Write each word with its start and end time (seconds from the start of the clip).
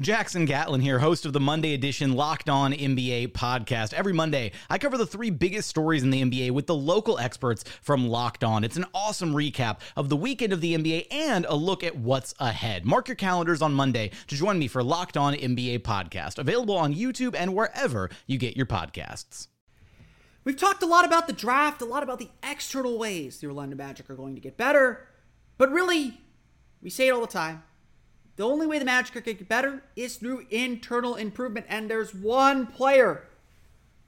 Jackson 0.00 0.46
Gatlin 0.46 0.80
here, 0.80 0.98
host 0.98 1.26
of 1.26 1.34
the 1.34 1.40
Monday 1.40 1.74
edition 1.74 2.14
Locked 2.14 2.48
On 2.48 2.72
NBA 2.72 3.32
podcast. 3.32 3.92
Every 3.92 4.14
Monday, 4.14 4.52
I 4.70 4.78
cover 4.78 4.96
the 4.96 5.04
three 5.04 5.28
biggest 5.28 5.68
stories 5.68 6.02
in 6.02 6.08
the 6.08 6.22
NBA 6.22 6.52
with 6.52 6.66
the 6.66 6.74
local 6.74 7.18
experts 7.18 7.64
from 7.82 8.08
Locked 8.08 8.42
On. 8.42 8.64
It's 8.64 8.78
an 8.78 8.86
awesome 8.94 9.34
recap 9.34 9.80
of 9.98 10.08
the 10.08 10.16
weekend 10.16 10.54
of 10.54 10.62
the 10.62 10.74
NBA 10.74 11.08
and 11.10 11.44
a 11.44 11.54
look 11.54 11.84
at 11.84 11.98
what's 11.98 12.34
ahead. 12.38 12.86
Mark 12.86 13.08
your 13.08 13.14
calendars 13.14 13.60
on 13.60 13.74
Monday 13.74 14.10
to 14.28 14.34
join 14.34 14.58
me 14.58 14.68
for 14.68 14.82
Locked 14.82 15.18
On 15.18 15.34
NBA 15.34 15.80
podcast, 15.80 16.38
available 16.38 16.78
on 16.78 16.94
YouTube 16.94 17.34
and 17.36 17.52
wherever 17.54 18.08
you 18.26 18.38
get 18.38 18.56
your 18.56 18.64
podcasts. 18.64 19.48
We've 20.44 20.56
talked 20.56 20.82
a 20.82 20.86
lot 20.86 21.04
about 21.04 21.26
the 21.26 21.34
draft, 21.34 21.82
a 21.82 21.84
lot 21.84 22.02
about 22.02 22.20
the 22.20 22.30
external 22.42 22.96
ways 22.96 23.38
the 23.38 23.48
Orlando 23.48 23.76
Magic 23.76 24.08
are 24.08 24.16
going 24.16 24.34
to 24.34 24.40
get 24.40 24.56
better, 24.56 25.06
but 25.58 25.70
really, 25.70 26.18
we 26.80 26.88
say 26.88 27.08
it 27.08 27.10
all 27.10 27.20
the 27.20 27.26
time. 27.26 27.64
The 28.40 28.46
only 28.46 28.66
way 28.66 28.78
the 28.78 28.86
Magic 28.86 29.12
to 29.12 29.34
get 29.34 29.48
better 29.50 29.82
is 29.96 30.16
through 30.16 30.46
internal 30.48 31.16
improvement, 31.16 31.66
and 31.68 31.90
there's 31.90 32.14
one 32.14 32.66
player 32.66 33.28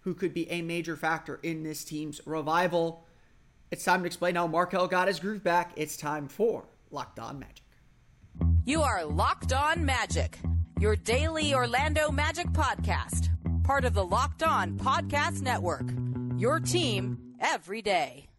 who 0.05 0.15
could 0.15 0.33
be 0.33 0.51
a 0.51 0.63
major 0.63 0.97
factor 0.97 1.39
in 1.43 1.65
this 1.65 1.85
team's 1.85 2.19
revival. 2.25 3.05
It's 3.71 3.85
time 3.85 4.01
to 4.01 4.07
explain 4.07 4.37
how 4.37 4.47
Markelle 4.47 4.89
got 4.89 5.09
his 5.09 5.21
groove 5.21 5.45
back. 5.45 5.73
It's 5.77 5.99
time 5.99 6.29
for 6.29 6.65
Locked 6.91 7.19
On 7.19 7.41
Magic. 7.41 7.63
You 8.65 8.81
are 8.81 9.05
Locked 9.05 9.53
On 9.53 9.85
Magic, 9.85 10.39
your 10.81 10.97
daily 10.97 11.53
Orlando 11.53 12.11
Magic 12.11 12.47
podcast, 12.53 13.29
part 13.65 13.85
of 13.85 13.93
the 13.93 14.07
Locked 14.07 14.43
On 14.43 14.79
Podcast 14.79 15.43
Network. 15.43 15.85
Your 16.39 16.59
team 16.59 17.35
every 17.39 17.83
day. 17.83 18.31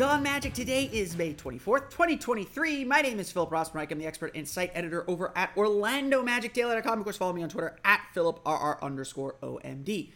On 0.00 0.24
magic. 0.24 0.52
Today 0.54 0.90
is 0.92 1.16
May 1.16 1.34
24th, 1.34 1.90
2023. 1.90 2.84
My 2.84 3.00
name 3.00 3.20
is 3.20 3.30
Philip 3.30 3.50
Rossman. 3.50 3.88
I'm 3.88 3.98
the 3.98 4.06
expert 4.06 4.32
and 4.34 4.48
site 4.48 4.72
editor 4.74 5.08
over 5.08 5.32
at 5.36 5.54
OrlandoMagicDaily.com. 5.54 6.98
Of 6.98 7.04
course, 7.04 7.16
follow 7.16 7.32
me 7.32 7.44
on 7.44 7.48
Twitter 7.48 7.76
at 7.84 8.00
PhilipRR 8.14 8.82
underscore 8.82 9.36
OMD. 9.40 10.10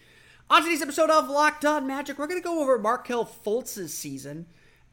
On 0.50 0.62
today's 0.62 0.82
episode 0.82 1.10
of 1.10 1.28
Locked 1.28 1.64
On 1.64 1.86
Magic, 1.86 2.18
we're 2.18 2.26
going 2.26 2.40
to 2.40 2.44
go 2.44 2.60
over 2.60 2.76
Markelle 2.76 3.24
Fultz's 3.24 3.94
season 3.94 4.46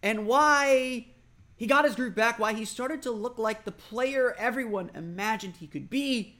and 0.03 0.27
why 0.27 1.07
he 1.55 1.65
got 1.65 1.85
his 1.85 1.95
groove 1.95 2.13
back, 2.13 2.37
why 2.37 2.53
he 2.53 2.63
started 2.63 3.01
to 3.03 3.11
look 3.11 3.39
like 3.39 3.65
the 3.65 3.71
player 3.71 4.35
everyone 4.37 4.91
imagined 4.93 5.55
he 5.57 5.67
could 5.67 5.89
be, 5.89 6.34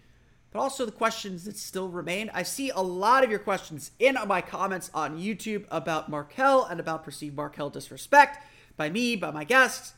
but 0.56 0.62
also 0.62 0.86
the 0.86 0.92
questions 0.94 1.44
that 1.44 1.58
still 1.58 1.90
remain. 1.90 2.32
I 2.34 2.44
see 2.44 2.70
a 2.70 2.80
lot 2.80 3.26
of 3.26 3.30
your 3.30 3.40
questions 3.40 3.92
in 4.00 4.18
my 4.26 4.40
comments 4.40 4.90
on 4.94 5.20
YouTube 5.20 5.66
about 5.70 6.08
Markelle 6.08 6.64
and 6.64 6.80
about 6.80 7.04
perceived 7.04 7.36
Markelle 7.36 7.70
disrespect 7.70 8.42
by 8.78 8.90
me, 8.90 9.18
by 9.18 9.32
my 9.32 9.44
guests. 9.44 9.96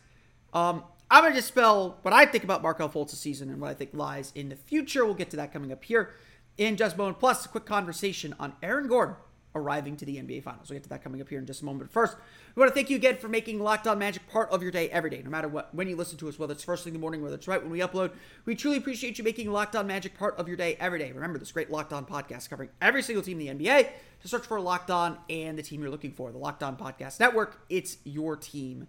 Um, 0.54 0.84
I'm 1.12 1.22
going 1.22 1.34
to 1.34 1.40
dispel 1.40 2.00
what 2.02 2.12
I 2.12 2.26
think 2.26 2.44
about 2.44 2.64
Markelle 2.64 2.90
Fultz's 2.90 3.20
season 3.20 3.52
and 3.52 3.62
what 3.62 3.70
I 3.70 3.76
think 3.76 3.92
lies 3.94 4.32
in 4.34 4.50
the 4.50 4.56
future. 4.56 5.06
We'll 5.06 5.14
get 5.14 5.30
to 5.30 5.38
that 5.38 5.54
coming 5.54 5.72
up 5.72 5.84
here 5.84 6.10
in 6.58 6.76
just 6.76 6.96
a 6.96 6.98
moment. 6.98 7.20
Plus, 7.20 7.46
a 7.46 7.50
quick 7.50 7.66
conversation 7.68 8.34
on 8.40 8.54
Aaron 8.64 8.88
Gordon 8.88 9.16
arriving 9.58 9.98
to 9.98 10.06
the 10.06 10.18
NBA 10.18 10.44
Finals. 10.44 10.70
We'll 10.70 10.78
get 10.78 10.84
to 10.84 10.90
that 10.90 11.04
coming 11.04 11.22
up 11.22 11.30
here 11.30 11.40
in 11.40 11.46
just 11.46 11.62
a 11.62 11.66
moment. 11.66 11.84
But 11.84 11.92
first, 11.92 12.18
we 12.56 12.60
want 12.60 12.70
to 12.72 12.76
thank 12.76 12.90
you 12.90 12.96
again 12.96 13.18
for 13.18 13.28
making 13.28 13.60
Locked 13.60 13.88
On 13.88 13.98
Magic 14.00 14.28
part 14.28 14.50
of 14.50 14.62
your 14.62 14.72
day 14.72 14.90
every 14.90 15.10
day, 15.10 15.22
no 15.24 15.30
matter 15.30 15.48
what, 15.48 15.74
when 15.74 15.88
you 15.88 15.96
listen 15.96 16.18
to 16.20 16.30
us, 16.30 16.40
whether 16.40 16.54
it's 16.54 16.64
first 16.64 16.84
thing 16.84 16.92
in 16.92 17.00
the 17.00 17.02
morning, 17.02 17.22
whether 17.22 17.36
it's 17.36 17.48
right 17.48 17.62
when 17.62 17.72
we 17.72 17.80
upload. 17.80 18.12
We 18.46 18.56
truly 18.56 18.78
appreciate 18.78 19.18
you 19.18 19.24
making 19.24 19.52
Locked 19.52 19.76
On 19.76 19.88
Magic 19.88 20.18
part 20.18 20.38
of 20.38 20.48
your 20.48 20.58
day 20.58 20.78
every 20.80 21.00
day. 21.00 21.12
Remember 21.12 21.40
this 21.40 21.52
great 21.52 21.72
Locked 21.72 21.94
On 21.94 22.06
podcast 22.06 22.50
covering 22.50 22.70
every 22.82 23.02
single 23.04 23.24
team 23.24 23.40
in 23.40 23.58
the 23.58 23.66
NBA. 23.66 23.90
To 24.22 24.28
search 24.28 24.46
for 24.46 24.60
Locked 24.60 24.90
On 24.90 25.18
and 25.30 25.58
the 25.58 25.64
team 25.64 25.82
you're 25.82 25.92
looking 25.92 26.12
for, 26.12 26.32
the 26.32 26.40
Locked 26.40 26.64
On 26.64 26.76
Podcast 26.76 27.20
Network. 27.20 27.62
It's 27.70 27.98
your 28.04 28.36
team 28.36 28.88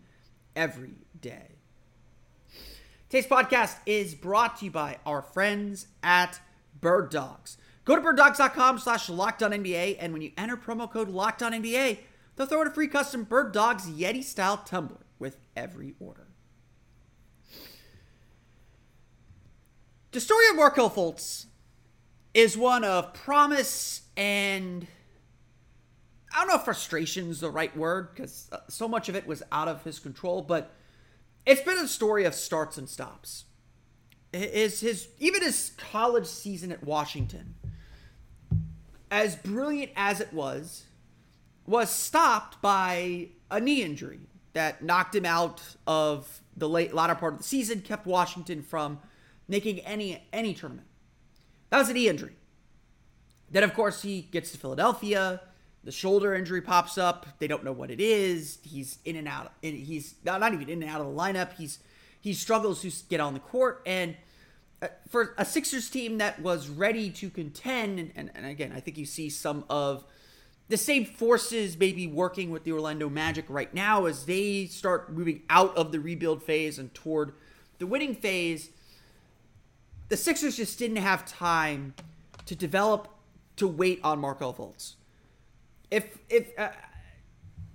every 0.56 0.95
day. 1.21 1.56
Today's 3.11 3.27
podcast 3.27 3.77
is 3.87 4.15
brought 4.15 4.59
to 4.59 4.67
you 4.67 4.71
by 4.71 4.99
our 5.06 5.23
friends 5.23 5.87
at 6.03 6.41
Bird 6.81 7.11
Dogs. 7.11 7.56
Go 7.88 7.97
to 7.97 8.03
birddogs.com 8.03 8.81
slash 8.81 9.09
NBA, 9.09 9.97
and 9.99 10.12
when 10.12 10.21
you 10.21 10.32
enter 10.37 10.59
promo 10.59 10.93
code 10.93 11.09
LOCKEDONNBA, 11.09 11.97
they'll 12.37 12.47
throw 12.47 12.60
in 12.60 12.69
a 12.69 12.71
free 12.71 12.87
custom 12.87 13.25
Bird 13.25 13.50
Dogs 13.50 13.87
Yeti-style 13.87 14.59
tumbler 14.59 15.06
with 15.19 15.38
every 15.56 15.94
order. 15.99 16.26
The 20.12 20.21
story 20.21 20.50
of 20.50 20.56
Markelle 20.56 20.91
Fultz 20.91 21.47
is 22.34 22.59
one 22.59 22.84
of 22.84 23.15
promise 23.15 24.03
and 24.19 24.87
I 26.31 26.41
don't 26.41 26.49
know 26.49 26.56
if 26.56 26.65
frustration 26.65 27.31
is 27.31 27.41
the 27.41 27.50
right 27.50 27.75
word 27.75 28.15
because 28.15 28.50
uh, 28.53 28.59
so 28.69 28.87
much 28.87 29.09
of 29.09 29.16
it 29.16 29.26
was 29.26 29.43
out 29.50 29.66
of 29.66 29.82
his 29.84 29.99
control, 29.99 30.43
but 30.43 30.75
it's 31.47 31.62
been 31.62 31.78
a 31.78 31.88
story 31.88 32.25
of 32.25 32.34
starts 32.34 32.76
and 32.76 32.87
stops. 32.87 33.47
His, 34.31 34.81
his 34.81 35.09
even 35.19 35.41
his 35.41 35.72
college 35.78 36.26
season 36.26 36.70
at 36.70 36.84
Washington, 36.84 37.55
as 39.11 39.37
brilliant 39.37 39.93
as 39.97 40.21
it 40.21 40.33
was, 40.33 40.85
was 41.67 41.91
stopped 41.91 42.61
by 42.63 43.29
a 43.51 43.61
knee 43.61 43.83
injury 43.83 44.21
that 44.53 44.83
knocked 44.83 45.15
him 45.15 45.25
out 45.25 45.63
of 45.87 46.41
the 46.57 46.69
late 46.69 46.95
latter 46.95 47.15
part 47.15 47.35
of 47.35 47.39
the 47.39 47.45
season, 47.45 47.81
kept 47.81 48.07
Washington 48.07 48.63
from 48.63 48.99
making 49.47 49.81
any 49.81 50.27
any 50.33 50.55
tournament. 50.55 50.87
That 51.71 51.79
was 51.79 51.89
a 51.89 51.93
knee 51.93 52.09
injury. 52.09 52.35
Then 53.51 53.63
of 53.63 53.75
course 53.75 54.03
he 54.03 54.23
gets 54.23 54.53
to 54.53 54.59
Philadelphia. 54.59 55.41
The 55.85 55.93
shoulder 55.93 56.35
injury 56.35 56.61
pops 56.61 56.99
up. 56.99 57.27
They 57.38 57.47
don't 57.47 57.65
know 57.65 57.73
what 57.73 57.91
it 57.91 58.00
is. 58.00 58.59
He's 58.62 58.99
in 59.05 59.17
and 59.17 59.29
out. 59.29 59.53
He's 59.62 60.17
not, 60.25 60.41
not 60.41 60.53
even 60.53 60.69
in 60.69 60.82
and 60.82 60.91
out 60.91 61.00
of 61.00 61.06
the 61.06 61.12
lineup. 61.12 61.53
He's 61.55 61.79
he 62.21 62.35
struggles 62.35 62.82
to 62.82 62.91
get 63.09 63.21
on 63.21 63.35
the 63.35 63.41
court. 63.41 63.82
And 63.87 64.17
for 65.09 65.35
a 65.37 65.45
Sixers 65.45 65.91
team 65.91 66.19
that 66.19 66.41
was 66.41 66.69
ready 66.69 67.11
to 67.11 67.31
contend, 67.31 67.99
and, 67.99 68.13
and, 68.15 68.31
and 68.35 68.47
again, 68.47 68.73
I 68.75 68.81
think 68.81 68.97
you 68.99 69.07
see 69.07 69.29
some 69.31 69.65
of 69.69 70.05
the 70.69 70.77
same 70.77 71.05
forces 71.05 71.79
maybe 71.79 72.07
working 72.07 72.51
with 72.51 72.65
the 72.65 72.73
Orlando 72.73 73.09
Magic 73.09 73.47
right 73.49 73.73
now 73.73 74.05
as 74.05 74.27
they 74.27 74.67
start 74.67 75.13
moving 75.13 75.43
out 75.49 75.77
of 75.77 75.93
the 75.93 75.99
rebuild 75.99 76.43
phase 76.43 76.79
and 76.79 76.93
toward 76.95 77.33
the 77.79 77.87
winning 77.87 78.15
phase. 78.15 78.71
The 80.09 80.17
Sixers 80.17 80.57
just 80.57 80.79
didn't 80.79 80.97
have 80.97 81.27
time 81.27 81.95
to 82.47 82.55
develop 82.55 83.09
to 83.57 83.67
wait 83.67 84.01
on 84.05 84.19
Markelle 84.19 84.55
Fultz. 84.55 84.95
If 85.91 86.19
if 86.29 86.59
uh, 86.59 86.71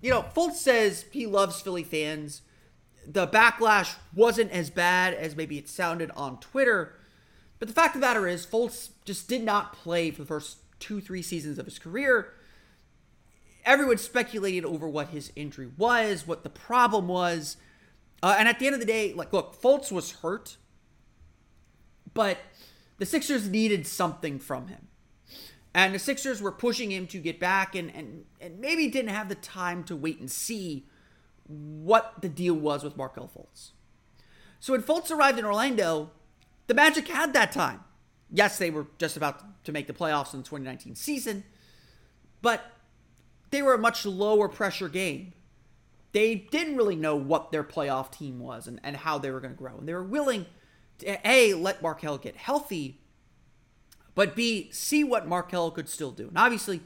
you 0.02 0.10
know, 0.10 0.24
Fultz 0.36 0.56
says 0.56 1.06
he 1.12 1.26
loves 1.26 1.62
Philly 1.62 1.84
fans. 1.84 2.42
The 3.08 3.28
backlash 3.28 3.96
wasn't 4.16 4.52
as 4.52 4.70
bad 4.70 5.14
as 5.14 5.36
maybe 5.36 5.58
it 5.58 5.68
sounded 5.68 6.12
on 6.12 6.40
Twitter. 6.40 6.96
But 7.60 7.68
the 7.68 7.74
fact 7.74 7.96
of 7.96 8.02
the 8.02 8.08
matter 8.08 8.28
is, 8.28 8.46
Fultz 8.46 8.90
just 9.06 9.28
did 9.28 9.44
not 9.44 9.74
play 9.74 10.12
for 10.12 10.22
the 10.22 10.28
first 10.28 10.58
two, 10.80 11.00
three 11.00 11.22
seasons 11.22 11.58
of 11.58 11.66
his 11.66 11.80
career. 11.80 12.34
everyone 13.66 13.98
speculated 13.98 14.66
over 14.66 14.88
what 14.88 15.10
his 15.10 15.32
injury 15.36 15.70
was, 15.78 16.28
what 16.28 16.44
the 16.44 16.50
problem 16.50 17.08
was. 17.08 17.56
Uh, 18.22 18.36
and 18.38 18.48
at 18.50 18.60
the 18.60 18.66
end 18.66 18.74
of 18.74 18.82
the 18.82 18.86
day, 18.86 19.14
like, 19.14 19.32
look, 19.32 19.62
Fultz 19.62 19.92
was 19.92 20.12
hurt, 20.12 20.58
but 22.14 22.38
the 22.98 23.06
Sixers 23.06 23.50
needed 23.50 23.88
something 23.88 24.40
from 24.40 24.68
him. 24.68 24.88
And 25.74 25.96
the 25.96 26.00
Sixers 26.00 26.42
were 26.42 26.52
pushing 26.52 26.92
him 26.92 27.08
to 27.08 27.20
get 27.20 27.40
back 27.40 27.76
and, 27.76 27.94
and, 27.96 28.26
and 28.40 28.60
maybe 28.60 28.88
didn't 28.90 29.10
have 29.12 29.30
the 29.30 29.36
time 29.36 29.84
to 29.86 29.96
wait 29.96 30.20
and 30.20 30.30
see 30.30 30.86
what 31.48 32.16
the 32.22 32.30
deal 32.30 32.56
was 32.56 32.84
with 32.84 32.98
Markelle 32.98 33.30
Fultz. 33.36 33.72
So 34.60 34.74
when 34.74 34.82
Fultz 34.82 35.12
arrived 35.12 35.38
in 35.38 35.46
Orlando, 35.46 36.12
the 36.68 36.74
Magic 36.74 37.08
had 37.08 37.34
that 37.34 37.52
time. 37.52 37.84
Yes, 38.32 38.58
they 38.58 38.72
were 38.72 38.88
just 38.98 39.18
about 39.18 39.64
to 39.66 39.72
make 39.72 39.88
the 39.88 39.94
playoffs 39.94 40.34
in 40.34 40.40
the 40.40 40.46
2019 40.46 40.96
season, 40.96 41.44
but 42.42 42.64
they 43.52 43.62
were 43.62 43.74
a 43.74 43.78
much 43.78 44.06
lower 44.06 44.50
pressure 44.50 44.90
game. 44.90 45.34
They 46.14 46.36
didn't 46.36 46.78
really 46.78 46.96
know 46.96 47.16
what 47.16 47.52
their 47.52 47.64
playoff 47.64 48.12
team 48.12 48.40
was 48.40 48.68
and, 48.68 48.80
and 48.84 48.96
how 48.96 49.18
they 49.18 49.32
were 49.32 49.40
going 49.40 49.54
to 49.54 49.58
grow. 49.58 49.78
And 49.78 49.88
they 49.88 49.94
were 49.94 50.04
willing 50.04 50.46
to, 51.00 51.28
A, 51.30 51.54
let 51.54 51.82
Markelle 51.82 52.18
get 52.18 52.36
healthy, 52.36 53.02
but 54.16 54.36
B, 54.36 54.70
see 54.72 55.04
what 55.04 55.28
Markelle 55.28 55.72
could 55.72 55.90
still 55.90 56.12
do. 56.12 56.28
And 56.28 56.38
obviously, 56.38 56.82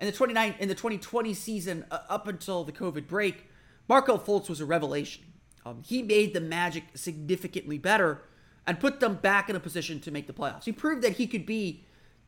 in 0.00 0.06
the 0.06 0.12
29 0.12 0.54
in 0.58 0.68
the 0.68 0.74
2020 0.74 1.34
season, 1.34 1.84
uh, 1.90 2.00
up 2.08 2.26
until 2.26 2.64
the 2.64 2.72
COVID 2.72 3.06
break, 3.06 3.46
Markelle 3.90 4.20
Fultz 4.20 4.48
was 4.48 4.60
a 4.60 4.64
revelation. 4.64 5.24
Um, 5.66 5.82
he 5.84 6.00
made 6.00 6.32
the 6.32 6.40
Magic 6.40 6.84
significantly 6.94 7.76
better 7.76 8.22
and 8.64 8.78
put 8.78 9.00
them 9.00 9.16
back 9.16 9.50
in 9.50 9.56
a 9.56 9.60
position 9.60 9.98
to 10.02 10.12
make 10.12 10.28
the 10.28 10.32
playoffs. 10.32 10.62
He 10.62 10.70
proved 10.70 11.02
that 11.02 11.14
he 11.14 11.26
could 11.26 11.44
be, 11.44 11.84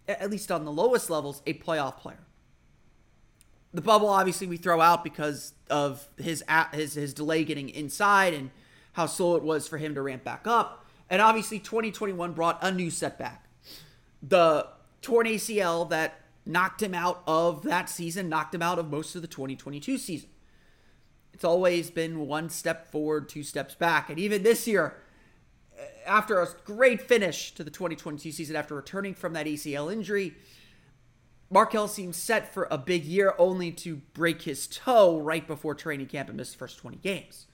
at 0.09 0.29
least 0.29 0.50
on 0.50 0.64
the 0.64 0.73
lowest 0.73 1.09
levels, 1.09 1.41
a 1.47 1.55
playoff 1.55 1.99
player. 1.99 2.19
The 3.73 3.81
bubble, 3.81 4.09
obviously, 4.09 4.49
we 4.49 4.56
throw 4.56 4.81
out 4.81 5.05
because 5.05 5.55
of 5.70 6.09
his 6.17 6.43
his 6.73 6.94
his 6.94 7.14
delay 7.14 7.44
getting 7.44 7.69
inside 7.69 8.35
and 8.35 8.50
how 8.94 9.06
slow 9.06 9.37
it 9.37 9.44
was 9.44 9.69
for 9.69 9.79
him 9.79 9.94
to 9.94 10.03
ramp 10.03 10.25
back 10.25 10.49
up. 10.49 10.85
And 11.08 11.23
obviously, 11.23 11.61
2021 11.61 12.32
brought 12.32 12.58
a 12.61 12.73
new 12.73 12.91
setback. 12.91 13.47
The 14.20 14.67
torn 15.00 15.29
ACL 15.29 15.88
that 15.91 16.23
knocked 16.44 16.82
him 16.82 16.93
out 16.93 17.23
of 17.29 17.62
that 17.62 17.88
season, 17.88 18.29
knocked 18.29 18.53
him 18.53 18.62
out 18.62 18.81
of 18.81 18.91
most 18.91 19.15
of 19.15 19.23
the 19.23 19.29
2022 19.29 19.97
season. 19.97 20.29
It's 21.32 21.44
always 21.44 21.90
been 21.90 22.26
one 22.26 22.50
step 22.50 22.90
forward, 22.90 23.29
two 23.29 23.43
steps 23.43 23.75
back. 23.75 24.11
And 24.11 24.19
even 24.19 24.43
this 24.43 24.67
year, 24.67 24.96
uh, 25.79 25.82
after 26.06 26.40
a 26.40 26.49
great 26.64 27.02
finish 27.02 27.55
to 27.55 27.64
the 27.64 27.70
2022 27.70 28.32
season, 28.32 28.56
after 28.56 28.75
returning 28.75 29.14
from 29.14 29.32
that 29.32 29.46
ACL 29.46 29.93
injury, 29.93 30.34
Markelle 31.50 31.88
seems 31.88 32.17
set 32.17 32.52
for 32.52 32.67
a 32.70 32.79
big 32.79 33.05
year 33.05 33.34
only 33.38 33.70
to 33.73 33.96
break 34.14 34.43
his 34.43 34.67
toe 34.67 35.19
right 35.19 35.46
before 35.46 35.75
training 35.75 36.06
camp 36.06 36.29
and 36.29 36.37
miss 36.37 36.52
the 36.52 36.58
first 36.58 36.79
20 36.79 36.96
games. 36.99 37.46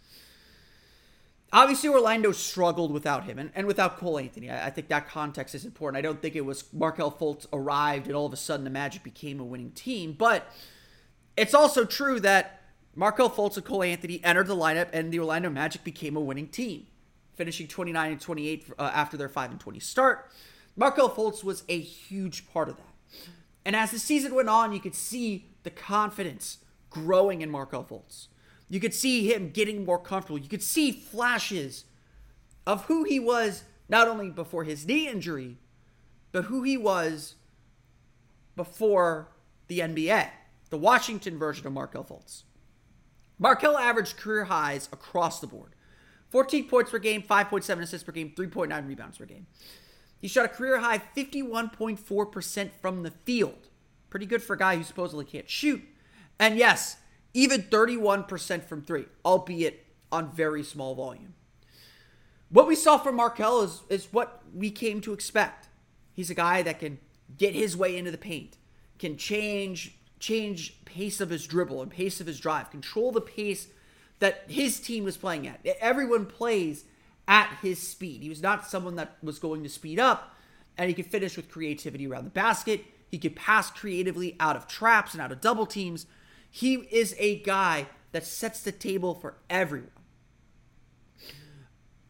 Obviously, 1.52 1.88
Orlando 1.88 2.30
struggled 2.30 2.92
without 2.92 3.24
him 3.24 3.38
and, 3.38 3.50
and 3.54 3.66
without 3.66 3.96
Cole 3.96 4.18
Anthony. 4.18 4.50
I, 4.50 4.66
I, 4.66 4.70
think 4.70 4.88
that 4.88 5.08
context 5.08 5.54
is 5.54 5.64
important. 5.64 5.98
I 5.98 6.02
don't 6.02 6.20
think 6.20 6.36
it 6.36 6.44
was 6.44 6.64
Markelle 6.74 7.10
Fultz 7.10 7.46
arrived 7.52 8.06
and 8.06 8.14
all 8.14 8.26
of 8.26 8.32
a 8.34 8.36
sudden 8.36 8.64
the 8.64 8.70
Magic 8.70 9.02
became 9.02 9.40
a 9.40 9.44
winning 9.44 9.70
team. 9.70 10.12
But 10.12 10.46
it's 11.36 11.54
also 11.54 11.84
true 11.84 12.20
that 12.20 12.57
Markelle 12.98 13.30
Fultz 13.30 13.54
and 13.54 13.64
Cole 13.64 13.84
Anthony 13.84 14.20
entered 14.24 14.48
the 14.48 14.56
lineup 14.56 14.88
and 14.92 15.12
the 15.12 15.20
Orlando 15.20 15.48
Magic 15.48 15.84
became 15.84 16.16
a 16.16 16.20
winning 16.20 16.48
team, 16.48 16.88
finishing 17.36 17.68
29 17.68 18.10
and 18.10 18.20
28 18.20 18.72
uh, 18.76 18.90
after 18.92 19.16
their 19.16 19.28
5 19.28 19.52
and 19.52 19.60
20 19.60 19.78
start. 19.78 20.28
Markelle 20.74 21.08
Fultz 21.08 21.44
was 21.44 21.62
a 21.68 21.78
huge 21.78 22.48
part 22.52 22.68
of 22.68 22.76
that. 22.76 23.20
And 23.64 23.76
as 23.76 23.92
the 23.92 24.00
season 24.00 24.34
went 24.34 24.48
on, 24.48 24.72
you 24.72 24.80
could 24.80 24.96
see 24.96 25.46
the 25.62 25.70
confidence 25.70 26.58
growing 26.90 27.40
in 27.40 27.52
Markelle 27.52 27.84
Fultz. 27.84 28.26
You 28.68 28.80
could 28.80 28.94
see 28.94 29.32
him 29.32 29.50
getting 29.50 29.84
more 29.84 30.00
comfortable. 30.00 30.40
You 30.40 30.48
could 30.48 30.64
see 30.64 30.90
flashes 30.90 31.84
of 32.66 32.86
who 32.86 33.04
he 33.04 33.20
was 33.20 33.62
not 33.88 34.08
only 34.08 34.28
before 34.28 34.64
his 34.64 34.84
knee 34.84 35.06
injury, 35.06 35.56
but 36.32 36.46
who 36.46 36.64
he 36.64 36.76
was 36.76 37.36
before 38.56 39.28
the 39.68 39.78
NBA, 39.78 40.30
the 40.70 40.78
Washington 40.78 41.38
version 41.38 41.64
of 41.64 41.72
Markelle 41.72 42.02
Fultz. 42.02 42.42
Markelle 43.38 43.78
averaged 43.78 44.16
career 44.16 44.44
highs 44.44 44.88
across 44.92 45.40
the 45.40 45.46
board 45.46 45.74
14 46.30 46.68
points 46.68 46.90
per 46.90 46.98
game, 46.98 47.22
5.7 47.22 47.80
assists 47.80 48.04
per 48.04 48.12
game, 48.12 48.32
3.9 48.36 48.86
rebounds 48.86 49.18
per 49.18 49.24
game. 49.24 49.46
He 50.20 50.28
shot 50.28 50.44
a 50.44 50.48
career 50.48 50.78
high 50.78 50.98
51.4% 50.98 52.70
from 52.80 53.02
the 53.02 53.10
field. 53.10 53.68
Pretty 54.10 54.26
good 54.26 54.42
for 54.42 54.54
a 54.54 54.58
guy 54.58 54.76
who 54.76 54.82
supposedly 54.82 55.24
can't 55.24 55.48
shoot. 55.48 55.82
And 56.38 56.56
yes, 56.56 56.96
even 57.34 57.62
31% 57.62 58.64
from 58.64 58.82
three, 58.82 59.06
albeit 59.24 59.86
on 60.10 60.32
very 60.32 60.62
small 60.62 60.94
volume. 60.94 61.34
What 62.50 62.66
we 62.66 62.74
saw 62.74 62.98
from 62.98 63.16
Markelle 63.16 63.62
is, 63.62 63.82
is 63.88 64.08
what 64.10 64.42
we 64.54 64.70
came 64.70 65.00
to 65.02 65.12
expect. 65.12 65.68
He's 66.12 66.30
a 66.30 66.34
guy 66.34 66.62
that 66.62 66.80
can 66.80 66.98
get 67.36 67.54
his 67.54 67.76
way 67.76 67.96
into 67.96 68.10
the 68.10 68.18
paint, 68.18 68.56
can 68.98 69.16
change 69.16 69.97
change 70.18 70.84
pace 70.84 71.20
of 71.20 71.30
his 71.30 71.46
dribble 71.46 71.82
and 71.82 71.90
pace 71.90 72.20
of 72.20 72.26
his 72.26 72.40
drive, 72.40 72.70
control 72.70 73.12
the 73.12 73.20
pace 73.20 73.68
that 74.18 74.44
his 74.48 74.80
team 74.80 75.04
was 75.04 75.16
playing 75.16 75.46
at. 75.46 75.64
Everyone 75.80 76.26
plays 76.26 76.84
at 77.26 77.58
his 77.62 77.78
speed. 77.78 78.22
He 78.22 78.28
was 78.28 78.42
not 78.42 78.66
someone 78.66 78.96
that 78.96 79.16
was 79.22 79.38
going 79.38 79.62
to 79.62 79.68
speed 79.68 80.00
up, 80.00 80.34
and 80.76 80.88
he 80.88 80.94
could 80.94 81.06
finish 81.06 81.36
with 81.36 81.50
creativity 81.50 82.06
around 82.06 82.24
the 82.24 82.30
basket. 82.30 82.84
He 83.10 83.18
could 83.18 83.36
pass 83.36 83.70
creatively 83.70 84.36
out 84.40 84.56
of 84.56 84.66
traps 84.66 85.12
and 85.12 85.22
out 85.22 85.32
of 85.32 85.40
double 85.40 85.66
teams. 85.66 86.06
He 86.50 86.74
is 86.74 87.14
a 87.18 87.40
guy 87.40 87.86
that 88.12 88.26
sets 88.26 88.62
the 88.62 88.72
table 88.72 89.14
for 89.14 89.34
everyone. 89.48 89.90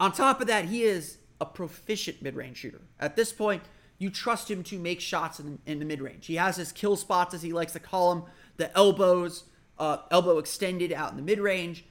On 0.01 0.13
top 0.13 0.41
of 0.41 0.47
that, 0.47 0.67
he 0.67 0.85
is 0.85 1.19
a 1.41 1.47
proficient 1.47 2.23
mid 2.23 2.37
range 2.37 2.59
shooter. 2.59 2.81
At 3.01 3.17
this 3.17 3.33
point, 3.33 3.63
you 3.99 4.11
trust 4.11 4.51
him 4.51 4.63
to 4.65 4.79
make 4.79 5.01
shots 5.01 5.41
in, 5.41 5.59
in 5.67 5.79
the 5.79 5.85
mid 5.85 6.01
range. 6.01 6.27
He 6.27 6.37
has 6.37 6.57
his 6.57 6.73
kill 6.73 6.97
spots, 6.97 7.35
as 7.35 7.43
he 7.43 7.53
likes 7.53 7.73
to 7.73 7.81
call 7.81 8.15
them, 8.15 8.25
the 8.57 8.77
elbows, 8.77 9.45
uh, 9.79 9.99
elbow 10.11 10.39
extended 10.39 10.93
out 10.93 11.11
in 11.11 11.17
the 11.17 11.23
mid 11.23 11.41
range. 11.41 11.85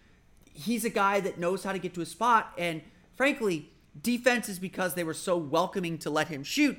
He's 0.54 0.86
a 0.86 0.89
guy 0.89 1.19
that 1.19 1.38
knows 1.38 1.63
how 1.63 1.74
to 1.74 1.80
get 1.80 1.94
to 1.95 2.01
a 2.01 2.06
spot. 2.06 2.54
And 2.57 2.81
frankly, 3.15 3.69
defenses, 4.01 4.57
because 4.57 4.95
they 4.95 5.04
were 5.04 5.13
so 5.13 5.38
welcoming 5.38 5.98
to 6.00 6.09
let 6.09 6.30
him 6.30 6.44
shoot, 6.44 6.77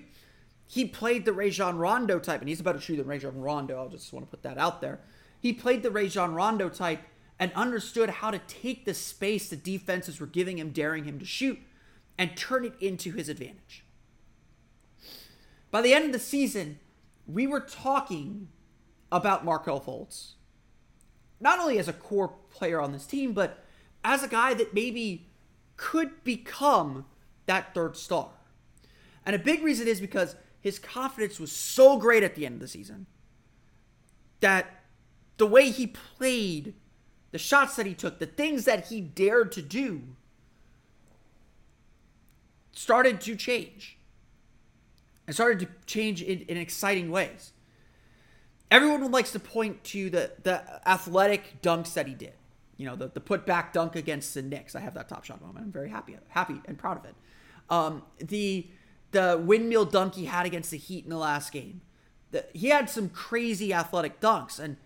he 0.67 0.85
played 0.85 1.25
the 1.25 1.33
Rajon 1.33 1.79
Rondo 1.79 2.19
type, 2.19 2.41
and 2.41 2.49
he's 2.49 2.61
a 2.61 2.65
better 2.65 2.81
shooter 2.81 3.03
than 3.03 3.11
Rajon 3.11 3.41
Rondo. 3.41 3.85
I 3.85 3.89
just 3.89 4.13
want 4.13 4.27
to 4.27 4.31
put 4.31 4.43
that 4.43 4.59
out 4.59 4.81
there. 4.81 5.01
He 5.41 5.53
played 5.53 5.83
the 5.83 5.91
Rajon 5.91 6.35
Rondo 6.35 6.69
type 6.69 7.01
and 7.39 7.53
understood 7.55 8.11
how 8.11 8.31
to 8.31 8.39
take 8.41 8.85
the 8.85 8.95
space 8.95 9.49
the 9.49 9.57
defenses 9.57 10.21
were 10.21 10.27
giving 10.27 10.59
him, 10.59 10.71
daring 10.71 11.05
him 11.05 11.19
to 11.19 11.25
shoot, 11.25 11.59
and 12.19 12.37
turn 12.37 12.65
it 12.65 12.75
into 12.81 13.13
his 13.13 13.29
advantage. 13.29 13.85
By 15.71 15.83
the 15.83 15.93
end 15.93 16.07
of 16.07 16.13
the 16.13 16.19
season, 16.19 16.79
we 17.27 17.47
were 17.47 17.61
talking 17.61 18.49
about 19.13 19.45
Markelle 19.45 19.81
Fultz, 19.81 20.33
not 21.41 21.59
only 21.59 21.79
as 21.79 21.89
a 21.89 21.93
core 21.93 22.35
player 22.51 22.81
on 22.81 22.93
this 22.93 23.07
team, 23.07 23.33
but 23.33 23.65
as 24.05 24.23
a 24.23 24.29
guy 24.29 24.55
that 24.55 24.75
maybe 24.75 25.27
could 25.77 26.25
become 26.25 27.05
that 27.47 27.75
third 27.75 27.97
star. 27.97 28.31
And 29.25 29.37
a 29.37 29.39
big 29.39 29.63
reason 29.63 29.87
is 29.87 30.01
because 30.01 30.37
his 30.61 30.79
confidence 30.79 31.39
was 31.39 31.53
so 31.53 31.99
great 31.99 32.23
at 32.23 32.35
the 32.35 32.47
end 32.47 32.57
of 32.57 32.61
the 32.61 32.69
season 32.69 33.07
that 34.41 34.83
the 35.37 35.47
way 35.47 35.71
he 35.71 35.87
played, 35.87 36.75
the 37.31 37.39
shots 37.39 37.77
that 37.77 37.87
he 37.87 37.95
took, 37.95 38.19
the 38.19 38.27
things 38.27 38.65
that 38.65 38.87
he 38.87 39.01
dared 39.01 39.53
to 39.53 39.63
do 39.63 40.03
started 42.73 43.21
to 43.21 43.37
change. 43.37 43.98
And 45.29 45.35
started 45.35 45.61
to 45.61 45.69
change 45.85 46.23
in, 46.23 46.41
in 46.49 46.57
exciting 46.57 47.11
ways. 47.11 47.53
Everyone 48.71 49.11
likes 49.11 49.31
to 49.33 49.39
point 49.39 49.85
to 49.85 50.09
the, 50.09 50.33
the 50.43 50.89
athletic 50.89 51.61
dunks 51.61 51.93
that 51.93 52.07
he 52.07 52.15
did. 52.15 52.33
You 52.79 52.87
know, 52.87 52.97
the, 52.97 53.09
the 53.09 53.21
put 53.21 53.45
back 53.45 53.75
dunk 53.75 53.95
against 53.95 54.33
the 54.33 54.41
Knicks. 54.41 54.75
I 54.75 54.81
have 54.81 54.95
that 54.95 55.07
top 55.07 55.25
shot 55.25 55.43
moment. 55.43 55.67
I'm 55.67 55.71
very 55.71 55.91
happy, 55.91 56.17
happy 56.29 56.63
and 56.65 56.79
proud 56.79 56.97
of 56.97 57.05
it. 57.05 57.15
Um, 57.69 58.05
the 58.19 58.69
the 59.11 59.39
windmill 59.45 59.85
dunk 59.85 60.15
he 60.15 60.25
had 60.25 60.47
against 60.47 60.71
the 60.71 60.79
Heat 60.79 61.05
in 61.05 61.11
the 61.11 61.19
last 61.19 61.53
game. 61.53 61.83
The, 62.31 62.47
he 62.55 62.69
had 62.69 62.89
some 62.89 63.11
crazy 63.11 63.75
athletic 63.75 64.19
dunks, 64.19 64.59
and 64.59 64.79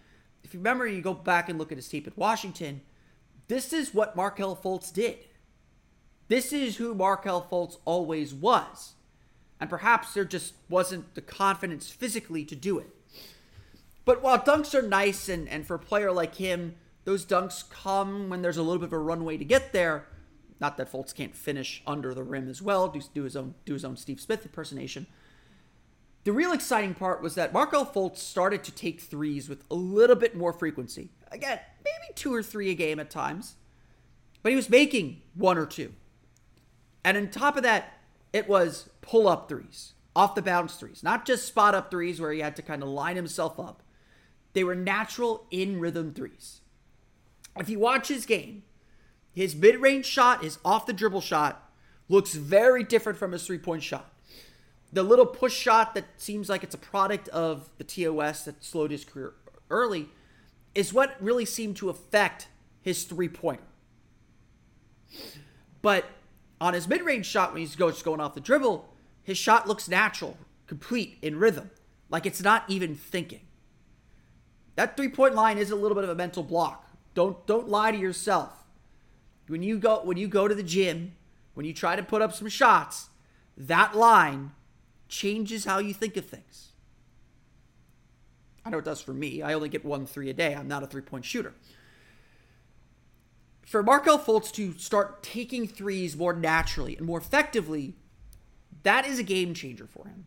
if 0.42 0.52
you 0.52 0.58
remember, 0.58 0.88
you 0.88 1.02
go 1.02 1.14
back 1.14 1.49
and 1.49 1.56
look 1.56 1.70
at 1.70 1.78
his 1.78 1.88
tape 1.88 2.08
at 2.08 2.18
Washington, 2.18 2.80
this 3.46 3.72
is 3.72 3.94
what 3.94 4.16
Markelle 4.16 4.56
Fultz 4.56 4.92
did. 4.92 5.18
This 6.26 6.52
is 6.52 6.78
who 6.78 6.94
Markelle 6.96 7.46
Fultz 7.49 7.78
always 7.84 8.34
was. 8.34 8.94
And 9.62 9.71
perhaps 9.71 10.12
there 10.12 10.25
just 10.25 10.54
wasn't 10.69 11.14
the 11.14 11.21
confidence 11.21 11.88
physically 11.88 12.45
to 12.47 12.57
do 12.57 12.81
it. 12.81 12.88
But 14.04 14.21
while 14.21 14.37
dunks 14.37 14.75
are 14.75 14.83
nice, 14.83 15.28
and, 15.28 15.49
and 15.49 15.64
for 15.64 15.76
a 15.76 15.78
player 15.78 16.11
like 16.11 16.35
him, 16.35 16.75
those 17.04 17.25
dunks 17.25 17.71
come 17.71 18.28
when 18.28 18.42
there's 18.42 18.57
a 18.57 18.62
little 18.64 18.81
bit 18.81 18.88
of 18.88 18.92
a 18.92 18.99
runway 18.99 19.37
to 19.37 19.45
get 19.45 19.73
there. 19.73 20.09
Not 20.59 20.78
that 20.78 20.90
Fultz 20.90 21.14
can't 21.14 21.37
finish 21.37 21.81
under 21.87 22.12
the 22.12 22.25
rim 22.25 22.49
as 22.49 22.61
well, 22.61 22.88
do, 22.88 23.00
do 23.14 23.23
his 23.23 23.37
own 23.37 23.54
do 23.64 23.75
his 23.75 23.85
own 23.85 23.97
Steve 23.97 24.21
Smith 24.21 24.45
impersonation. 24.45 25.07
The 26.25 26.33
real 26.33 26.52
exciting 26.52 26.95
part 26.95 27.23
was 27.23 27.37
that 27.37 27.52
Markelle 27.52 27.87
Fultz 27.87 28.19
started 28.19 28.64
to 28.64 28.73
take 28.73 29.00
threes 29.00 29.49
with 29.49 29.62
a 29.71 29.76
little 29.76 30.16
bit 30.16 30.37
more 30.37 30.52
frequency. 30.52 31.11
Again, 31.31 31.61
maybe 31.85 32.12
two 32.16 32.35
or 32.35 32.42
three 32.42 32.71
a 32.71 32.75
game 32.75 32.99
at 32.99 33.11
times, 33.11 33.54
but 34.42 34.50
he 34.50 34.57
was 34.57 34.69
making 34.69 35.23
one 35.37 35.57
or 35.57 35.66
two. 35.66 35.92
And 37.04 37.16
on 37.16 37.28
top 37.28 37.57
of 37.57 37.62
that, 37.62 38.00
it 38.33 38.49
was 38.49 38.89
pull 39.01 39.29
up 39.29 39.49
threes, 39.49 39.93
off 40.15 40.35
the 40.35 40.43
bounce 40.43 40.77
threes, 40.77 41.03
not 41.03 41.27
just 41.27 41.47
spot 41.47 41.75
up 41.75 41.91
threes 41.91 42.21
where 42.21 42.33
he 42.33 42.41
had 42.41 42.57
to 42.57 42.62
kind 42.62 42.83
of 42.83 42.89
line 42.89 43.17
himself 43.17 43.59
up. 43.59 43.83
They 44.53 44.65
were 44.65 44.75
natural 44.75 45.47
in 45.51 45.81
rhythm 45.81 46.12
threes. 46.12 46.61
If 47.59 47.69
you 47.69 47.79
watch 47.79 48.09
his 48.09 48.27
game, 48.27 48.62
his 49.35 49.55
mid 49.55 49.77
range 49.77 50.07
shot, 50.07 50.43
his 50.43 50.59
off 50.65 50.87
the 50.87 50.93
dribble 50.93 51.21
shot, 51.21 51.71
looks 52.09 52.35
very 52.35 52.85
different 52.85 53.19
from 53.19 53.33
his 53.33 53.47
three 53.47 53.59
point 53.59 53.83
shot. 53.83 54.12
The 54.93 55.03
little 55.03 55.27
push 55.27 55.57
shot 55.57 55.95
that 55.95 56.05
seems 56.19 56.49
like 56.51 56.62
it's 56.62 56.75
a 56.75 56.79
product 56.79 57.29
of 57.29 57.71
the 57.79 57.85
TOS 57.85 58.45
that 58.45 58.62
slowed 58.62 58.91
his 58.91 59.05
career 59.05 59.33
early 59.71 60.11
is 60.75 60.93
what 60.93 61.17
really 61.21 61.47
seemed 61.47 61.77
to 61.77 61.89
affect 61.89 62.49
his 62.83 63.05
three 63.05 63.29
pointer. 63.29 63.62
But 65.81 66.05
on 66.62 66.75
his 66.75 66.87
mid 66.87 67.02
range 67.02 67.26
shot, 67.26 67.52
when 67.52 67.61
he's 67.61 67.75
just 67.75 68.04
going 68.04 68.21
off 68.21 68.35
the 68.35 68.40
dribble, 68.40 68.88
his 69.25 69.37
shot 69.37 69.66
looks 69.66 69.88
natural, 69.88 70.38
complete, 70.69 71.19
in 71.21 71.37
rhythm, 71.37 71.71
like 72.09 72.25
it's 72.25 72.40
not 72.40 72.64
even 72.69 72.95
thinking. 72.95 73.40
That 74.76 74.97
three 74.97 75.09
point 75.09 75.35
line 75.35 75.59
is 75.59 75.73
a 75.73 75.76
little 75.76 75.97
bit 75.97 76.04
of 76.04 76.11
a 76.11 76.14
mental 76.14 76.45
block. 76.45 76.88
Don't 77.14 77.45
don't 77.49 77.69
lie 77.69 77.90
to 77.90 77.99
yourself. 77.99 78.64
When 79.49 79.64
you 79.64 79.76
go 79.76 80.02
when 80.04 80.16
you 80.16 80.28
go 80.28 80.47
to 80.47 80.54
the 80.54 80.62
gym, 80.62 81.16
when 81.54 81.66
you 81.66 81.75
try 81.75 81.97
to 81.97 82.02
put 82.02 82.23
up 82.23 82.33
some 82.33 82.49
shots, 82.49 83.11
that 83.57 83.97
line 83.97 84.52
changes 85.09 85.64
how 85.64 85.78
you 85.81 85.92
think 85.92 86.16
of 86.16 86.26
things. 86.26 86.69
I 88.64 88.71
know 88.71 88.78
it 88.78 88.85
does 88.85 89.00
for 89.00 89.12
me. 89.12 89.42
I 89.42 89.52
only 89.52 89.69
get 89.69 89.85
one 89.85 90.07
three 90.07 90.31
a 90.31 90.33
day. 90.33 90.54
I'm 90.54 90.69
not 90.69 90.85
a 90.85 90.87
three 90.87 91.02
point 91.02 91.25
shooter. 91.25 91.54
For 93.66 93.83
Markelle 93.83 94.19
Fultz 94.19 94.52
to 94.52 94.76
start 94.78 95.23
taking 95.23 95.66
threes 95.66 96.16
more 96.16 96.33
naturally 96.33 96.97
and 96.97 97.07
more 97.07 97.19
effectively, 97.19 97.95
that 98.83 99.07
is 99.07 99.19
a 99.19 99.23
game 99.23 99.54
changer 99.54 99.87
for 99.87 100.09
him. 100.09 100.26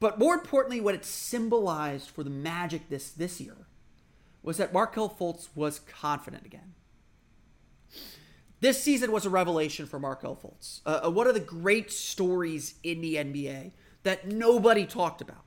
But 0.00 0.18
more 0.18 0.34
importantly, 0.34 0.80
what 0.80 0.94
it 0.94 1.04
symbolized 1.04 2.10
for 2.10 2.24
the 2.24 2.30
Magic 2.30 2.88
this 2.88 3.10
this 3.10 3.40
year 3.40 3.56
was 4.42 4.58
that 4.58 4.72
Markelle 4.72 5.08
Fultz 5.08 5.48
was 5.54 5.78
confident 5.80 6.44
again. 6.44 6.74
This 8.60 8.82
season 8.82 9.12
was 9.12 9.26
a 9.26 9.30
revelation 9.30 9.86
for 9.86 9.98
Markelle 9.98 10.36
Fultz. 10.36 10.80
Uh, 10.86 11.00
uh, 11.06 11.10
one 11.10 11.26
of 11.26 11.34
the 11.34 11.40
great 11.40 11.90
stories 11.92 12.74
in 12.82 13.00
the 13.00 13.16
NBA 13.16 13.72
that 14.04 14.26
nobody 14.26 14.86
talked 14.86 15.20
about. 15.20 15.44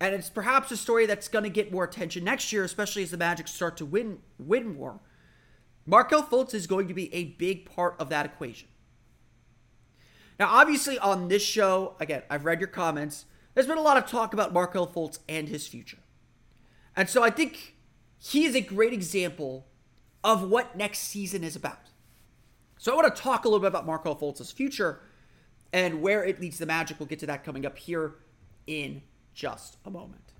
And 0.00 0.14
it's 0.14 0.30
perhaps 0.30 0.70
a 0.70 0.76
story 0.76 1.06
that's 1.06 1.28
going 1.28 1.42
to 1.44 1.50
get 1.50 1.72
more 1.72 1.84
attention 1.84 2.24
next 2.24 2.52
year, 2.52 2.62
especially 2.64 3.02
as 3.02 3.10
the 3.10 3.16
Magic 3.16 3.48
start 3.48 3.76
to 3.78 3.84
win 3.84 4.18
win 4.38 4.76
more. 4.76 5.00
Markelle 5.88 6.22
Fultz 6.22 6.52
is 6.52 6.66
going 6.66 6.86
to 6.88 6.92
be 6.92 7.12
a 7.14 7.24
big 7.24 7.64
part 7.64 7.96
of 7.98 8.10
that 8.10 8.26
equation. 8.26 8.68
Now, 10.38 10.48
obviously, 10.50 10.98
on 10.98 11.28
this 11.28 11.42
show, 11.42 11.96
again, 11.98 12.22
I've 12.28 12.44
read 12.44 12.60
your 12.60 12.68
comments. 12.68 13.24
There's 13.54 13.66
been 13.66 13.78
a 13.78 13.82
lot 13.82 13.96
of 13.96 14.06
talk 14.06 14.34
about 14.34 14.52
Markelle 14.52 14.86
Fultz 14.86 15.18
and 15.30 15.48
his 15.48 15.66
future. 15.66 15.96
And 16.94 17.08
so 17.08 17.22
I 17.22 17.30
think 17.30 17.74
he 18.18 18.44
is 18.44 18.54
a 18.54 18.60
great 18.60 18.92
example 18.92 19.66
of 20.22 20.50
what 20.50 20.76
next 20.76 20.98
season 20.98 21.42
is 21.42 21.56
about. 21.56 21.88
So 22.76 22.92
I 22.92 22.94
want 22.94 23.16
to 23.16 23.22
talk 23.22 23.46
a 23.46 23.48
little 23.48 23.60
bit 23.60 23.68
about 23.68 23.86
Markelle 23.86 24.14
Fultz's 24.14 24.52
future 24.52 25.00
and 25.72 26.02
where 26.02 26.22
it 26.22 26.38
leads 26.38 26.58
the 26.58 26.66
Magic. 26.66 27.00
We'll 27.00 27.06
get 27.06 27.20
to 27.20 27.26
that 27.26 27.44
coming 27.44 27.64
up 27.64 27.78
here 27.78 28.16
in 28.66 29.00
just 29.32 29.78
a 29.86 29.90
moment. 29.90 30.34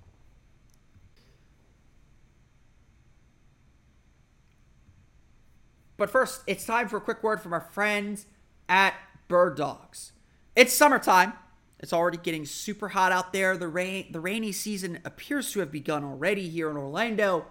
But 5.99 6.09
first, 6.09 6.43
it's 6.47 6.65
time 6.65 6.87
for 6.87 6.95
a 6.95 7.01
quick 7.01 7.21
word 7.21 7.41
from 7.41 7.51
our 7.51 7.59
friends 7.59 8.25
at 8.69 8.95
Bird 9.27 9.57
Dogs. 9.57 10.13
It's 10.55 10.73
summertime. 10.73 11.33
It's 11.81 11.91
already 11.91 12.17
getting 12.17 12.45
super 12.45 12.87
hot 12.87 13.11
out 13.11 13.33
there. 13.33 13.57
The 13.57 13.67
rain 13.67 14.07
the 14.11 14.21
rainy 14.21 14.53
season 14.53 14.99
appears 15.03 15.51
to 15.51 15.59
have 15.59 15.73
begun 15.73 16.05
already 16.05 16.47
here 16.47 16.69
in 16.69 16.77
Orlando. 16.77 17.47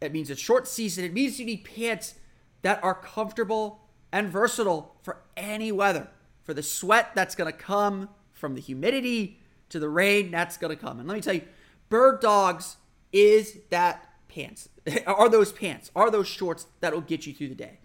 It 0.00 0.12
means 0.12 0.30
it's 0.30 0.40
short 0.40 0.68
season. 0.68 1.04
It 1.04 1.12
means 1.12 1.40
you 1.40 1.46
need 1.46 1.64
pants 1.64 2.14
that 2.62 2.82
are 2.84 2.94
comfortable 2.94 3.80
and 4.12 4.28
versatile 4.28 4.94
for 5.02 5.22
any 5.36 5.72
weather. 5.72 6.08
For 6.44 6.54
the 6.54 6.62
sweat 6.62 7.16
that's 7.16 7.34
going 7.34 7.50
to 7.52 7.58
come 7.58 8.10
from 8.32 8.54
the 8.54 8.60
humidity 8.60 9.40
to 9.70 9.80
the 9.80 9.88
rain 9.88 10.30
that's 10.30 10.56
going 10.56 10.74
to 10.74 10.80
come. 10.80 11.00
And 11.00 11.08
let 11.08 11.16
me 11.16 11.20
tell 11.20 11.34
you, 11.34 11.42
Bird 11.88 12.20
Dogs 12.20 12.76
is 13.12 13.58
that 13.70 14.08
pants. 14.28 14.68
are 15.06 15.28
those 15.28 15.52
pants? 15.52 15.90
Are 15.94 16.10
those 16.10 16.28
shorts 16.28 16.66
that 16.80 16.92
will 16.92 17.00
get 17.00 17.26
you 17.26 17.34
through 17.34 17.48
the 17.48 17.54
day? 17.54 17.78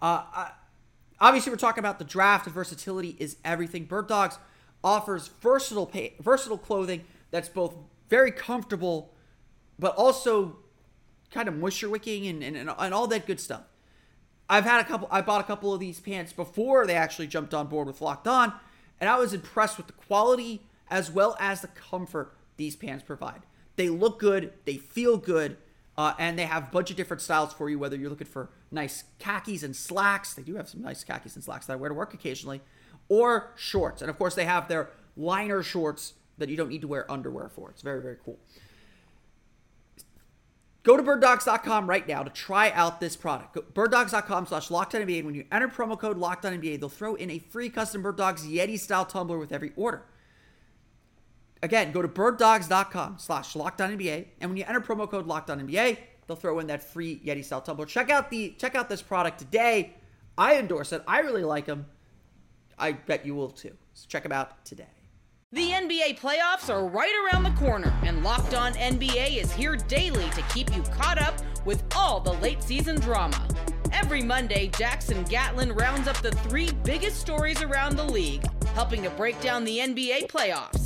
Uh, 0.00 0.48
obviously, 1.20 1.50
we're 1.50 1.58
talking 1.58 1.80
about 1.80 1.98
the 1.98 2.04
draft. 2.04 2.46
Versatility 2.46 3.16
is 3.18 3.36
everything. 3.44 3.84
Bird 3.84 4.08
Dogs 4.08 4.38
offers 4.82 5.28
versatile 5.40 5.86
pay, 5.86 6.14
versatile 6.20 6.58
clothing 6.58 7.04
that's 7.30 7.48
both 7.48 7.74
very 8.08 8.30
comfortable, 8.30 9.12
but 9.78 9.94
also 9.96 10.58
kind 11.30 11.48
of 11.48 11.56
moisture 11.56 11.90
wicking 11.90 12.26
and, 12.26 12.42
and, 12.42 12.56
and 12.56 12.94
all 12.94 13.06
that 13.06 13.26
good 13.26 13.40
stuff. 13.40 13.62
I've 14.48 14.64
had 14.64 14.80
a 14.80 14.84
couple. 14.84 15.08
I 15.10 15.22
bought 15.22 15.40
a 15.40 15.44
couple 15.44 15.74
of 15.74 15.80
these 15.80 15.98
pants 15.98 16.32
before 16.32 16.86
they 16.86 16.94
actually 16.94 17.26
jumped 17.26 17.52
on 17.52 17.66
board 17.66 17.88
with 17.88 18.00
Locked 18.00 18.28
On, 18.28 18.52
and 19.00 19.10
I 19.10 19.18
was 19.18 19.34
impressed 19.34 19.76
with 19.76 19.88
the 19.88 19.92
quality 19.92 20.62
as 20.88 21.10
well 21.10 21.36
as 21.40 21.62
the 21.62 21.68
comfort 21.68 22.32
these 22.56 22.76
pants 22.76 23.02
provide. 23.04 23.42
They 23.74 23.88
look 23.88 24.18
good, 24.18 24.52
they 24.64 24.76
feel 24.76 25.16
good, 25.16 25.56
uh, 25.98 26.14
and 26.18 26.38
they 26.38 26.44
have 26.44 26.64
a 26.64 26.70
bunch 26.70 26.90
of 26.90 26.96
different 26.96 27.22
styles 27.22 27.52
for 27.52 27.70
you. 27.70 27.78
Whether 27.78 27.96
you're 27.96 28.10
looking 28.10 28.26
for 28.26 28.50
nice 28.70 29.04
khakis 29.18 29.62
and 29.62 29.74
slacks, 29.74 30.34
they 30.34 30.42
do 30.42 30.56
have 30.56 30.68
some 30.68 30.82
nice 30.82 31.04
khakis 31.04 31.34
and 31.34 31.44
slacks 31.44 31.66
that 31.66 31.74
I 31.74 31.76
wear 31.76 31.88
to 31.88 31.94
work 31.94 32.14
occasionally, 32.14 32.60
or 33.08 33.52
shorts. 33.56 34.02
And 34.02 34.10
of 34.10 34.18
course, 34.18 34.34
they 34.34 34.44
have 34.44 34.68
their 34.68 34.90
liner 35.16 35.62
shorts 35.62 36.14
that 36.38 36.48
you 36.48 36.56
don't 36.56 36.68
need 36.68 36.82
to 36.82 36.88
wear 36.88 37.10
underwear 37.10 37.48
for. 37.48 37.70
It's 37.70 37.82
very 37.82 38.02
very 38.02 38.16
cool. 38.24 38.38
Go 40.86 40.96
to 40.96 41.02
birddogs.com 41.02 41.90
right 41.90 42.06
now 42.06 42.22
to 42.22 42.30
try 42.30 42.70
out 42.70 43.00
this 43.00 43.16
product. 43.16 43.54
Go, 43.54 43.62
birddogs.com 43.62 44.46
slash 44.46 44.68
lockedonnba. 44.68 45.24
When 45.24 45.34
you 45.34 45.44
enter 45.50 45.66
promo 45.66 45.98
code 45.98 46.16
lockedonnba, 46.16 46.78
they'll 46.78 46.88
throw 46.88 47.16
in 47.16 47.28
a 47.28 47.40
free 47.40 47.68
custom 47.68 48.02
Bird 48.02 48.16
Dogs 48.16 48.46
Yeti 48.46 48.78
style 48.78 49.04
tumbler 49.04 49.36
with 49.36 49.50
every 49.50 49.72
order. 49.74 50.04
Again, 51.62 51.92
go 51.92 52.02
to 52.02 52.08
birddogs.com 52.08 53.16
slash 53.18 53.54
lockedonnba. 53.54 54.26
And 54.40 54.50
when 54.50 54.56
you 54.56 54.64
enter 54.66 54.80
promo 54.80 55.10
code 55.10 55.26
lockedonnba, 55.26 55.98
they'll 56.26 56.36
throw 56.36 56.58
in 56.58 56.66
that 56.68 56.82
free 56.82 57.20
Yeti 57.24 57.44
style 57.44 57.60
tumbler. 57.60 57.86
Check 57.86 58.10
out 58.10 58.30
the 58.30 58.54
check 58.58 58.74
out 58.74 58.88
this 58.88 59.02
product 59.02 59.38
today. 59.38 59.94
I 60.36 60.58
endorse 60.58 60.92
it. 60.92 61.02
I 61.06 61.20
really 61.20 61.44
like 61.44 61.66
them. 61.66 61.86
I 62.78 62.92
bet 62.92 63.24
you 63.24 63.34
will 63.34 63.50
too. 63.50 63.72
So 63.94 64.06
check 64.08 64.22
them 64.22 64.32
out 64.32 64.64
today. 64.64 64.84
The 65.52 65.70
NBA 65.70 66.18
playoffs 66.18 66.68
are 66.68 66.86
right 66.86 67.14
around 67.24 67.44
the 67.44 67.52
corner, 67.52 67.94
and 68.02 68.22
Locked 68.22 68.54
On 68.54 68.74
NBA 68.74 69.40
is 69.40 69.52
here 69.52 69.76
daily 69.76 70.28
to 70.30 70.42
keep 70.52 70.74
you 70.74 70.82
caught 70.82 71.22
up 71.22 71.36
with 71.64 71.82
all 71.94 72.20
the 72.20 72.32
late 72.34 72.62
season 72.62 73.00
drama. 73.00 73.48
Every 73.92 74.22
Monday, 74.22 74.66
Jackson 74.76 75.22
Gatlin 75.24 75.72
rounds 75.72 76.08
up 76.08 76.16
the 76.18 76.32
three 76.32 76.70
biggest 76.84 77.20
stories 77.20 77.62
around 77.62 77.96
the 77.96 78.04
league, 78.04 78.44
helping 78.74 79.02
to 79.04 79.10
break 79.10 79.40
down 79.40 79.64
the 79.64 79.78
NBA 79.78 80.26
playoffs. 80.28 80.85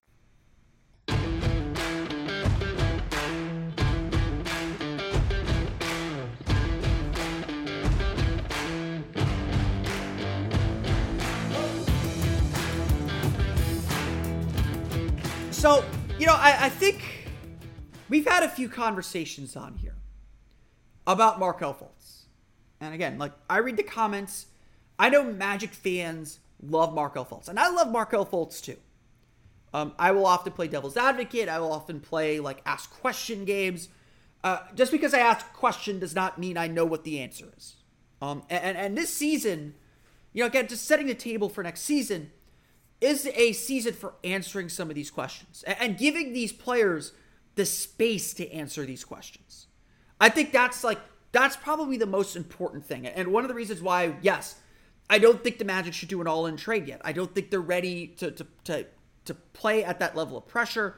So, 15.61 15.85
you 16.17 16.25
know, 16.25 16.33
I, 16.33 16.57
I 16.59 16.69
think 16.69 17.03
we've 18.09 18.25
had 18.25 18.41
a 18.41 18.49
few 18.49 18.67
conversations 18.67 19.55
on 19.55 19.75
here 19.75 19.93
about 21.05 21.37
Markelle 21.37 21.75
Fultz. 21.75 22.23
And 22.79 22.95
again, 22.95 23.19
like 23.19 23.31
I 23.47 23.59
read 23.59 23.77
the 23.77 23.83
comments. 23.83 24.47
I 24.97 25.09
know 25.09 25.23
Magic 25.23 25.69
fans 25.69 26.39
love 26.63 26.95
Markelle 26.95 27.27
Fultz, 27.27 27.47
and 27.47 27.59
I 27.59 27.69
love 27.69 27.91
Markelle 27.91 28.25
Fultz 28.25 28.59
too. 28.59 28.77
Um, 29.71 29.93
I 29.99 30.09
will 30.13 30.25
often 30.25 30.51
play 30.51 30.67
devil's 30.67 30.97
advocate. 30.97 31.47
I 31.47 31.59
will 31.59 31.73
often 31.73 31.99
play 31.99 32.39
like 32.39 32.63
ask 32.65 32.89
question 32.89 33.45
games. 33.45 33.89
Uh, 34.43 34.61
just 34.73 34.91
because 34.91 35.13
I 35.13 35.19
ask 35.19 35.45
a 35.45 35.53
question 35.55 35.99
does 35.99 36.15
not 36.15 36.39
mean 36.39 36.57
I 36.57 36.69
know 36.69 36.85
what 36.85 37.03
the 37.03 37.19
answer 37.19 37.45
is. 37.55 37.75
Um, 38.19 38.41
and, 38.49 38.75
and 38.75 38.97
this 38.97 39.13
season, 39.13 39.75
you 40.33 40.41
know, 40.41 40.47
again, 40.47 40.67
just 40.67 40.85
setting 40.85 41.05
the 41.05 41.13
table 41.13 41.49
for 41.49 41.61
next 41.61 41.81
season, 41.81 42.31
is 43.01 43.25
a 43.33 43.51
season 43.51 43.93
for 43.93 44.13
answering 44.23 44.69
some 44.69 44.89
of 44.89 44.95
these 44.95 45.11
questions 45.11 45.63
and 45.63 45.97
giving 45.97 46.33
these 46.33 46.53
players 46.53 47.13
the 47.55 47.65
space 47.65 48.33
to 48.35 48.49
answer 48.51 48.85
these 48.85 49.03
questions. 49.03 49.67
I 50.19 50.29
think 50.29 50.51
that's 50.51 50.83
like 50.83 50.99
that's 51.31 51.55
probably 51.55 51.97
the 51.97 52.05
most 52.05 52.35
important 52.35 52.85
thing. 52.85 53.07
And 53.07 53.29
one 53.29 53.43
of 53.43 53.47
the 53.47 53.55
reasons 53.55 53.81
why, 53.81 54.15
yes, 54.21 54.55
I 55.09 55.17
don't 55.17 55.43
think 55.43 55.57
the 55.57 55.65
Magic 55.65 55.93
should 55.93 56.09
do 56.09 56.21
an 56.21 56.27
all-in 56.27 56.57
trade 56.57 56.87
yet. 56.87 57.01
I 57.03 57.11
don't 57.11 57.33
think 57.33 57.49
they're 57.49 57.59
ready 57.59 58.07
to 58.17 58.31
to 58.31 58.47
to, 58.65 58.85
to 59.25 59.33
play 59.33 59.83
at 59.83 59.99
that 59.99 60.15
level 60.15 60.37
of 60.37 60.47
pressure. 60.47 60.95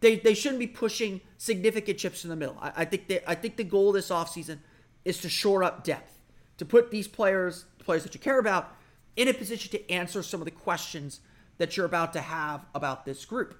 They, 0.00 0.16
they 0.16 0.32
shouldn't 0.32 0.60
be 0.60 0.66
pushing 0.66 1.20
significant 1.36 1.98
chips 1.98 2.24
in 2.24 2.30
the 2.30 2.36
middle. 2.36 2.56
I, 2.60 2.72
I 2.76 2.84
think 2.86 3.08
they, 3.08 3.20
I 3.26 3.34
think 3.34 3.56
the 3.56 3.64
goal 3.64 3.92
this 3.92 4.08
offseason 4.08 4.58
is 5.04 5.18
to 5.18 5.28
shore 5.28 5.62
up 5.62 5.84
depth, 5.84 6.18
to 6.56 6.64
put 6.64 6.90
these 6.90 7.06
players, 7.06 7.66
players 7.78 8.02
that 8.04 8.14
you 8.14 8.20
care 8.20 8.38
about, 8.38 8.74
in 9.16 9.28
a 9.28 9.34
position 9.34 9.70
to 9.72 9.90
answer 9.90 10.22
some 10.22 10.40
of 10.40 10.46
the 10.46 10.50
questions 10.50 11.20
that 11.60 11.76
you're 11.76 11.84
about 11.84 12.14
to 12.14 12.22
have 12.22 12.64
about 12.74 13.04
this 13.04 13.26
group. 13.26 13.54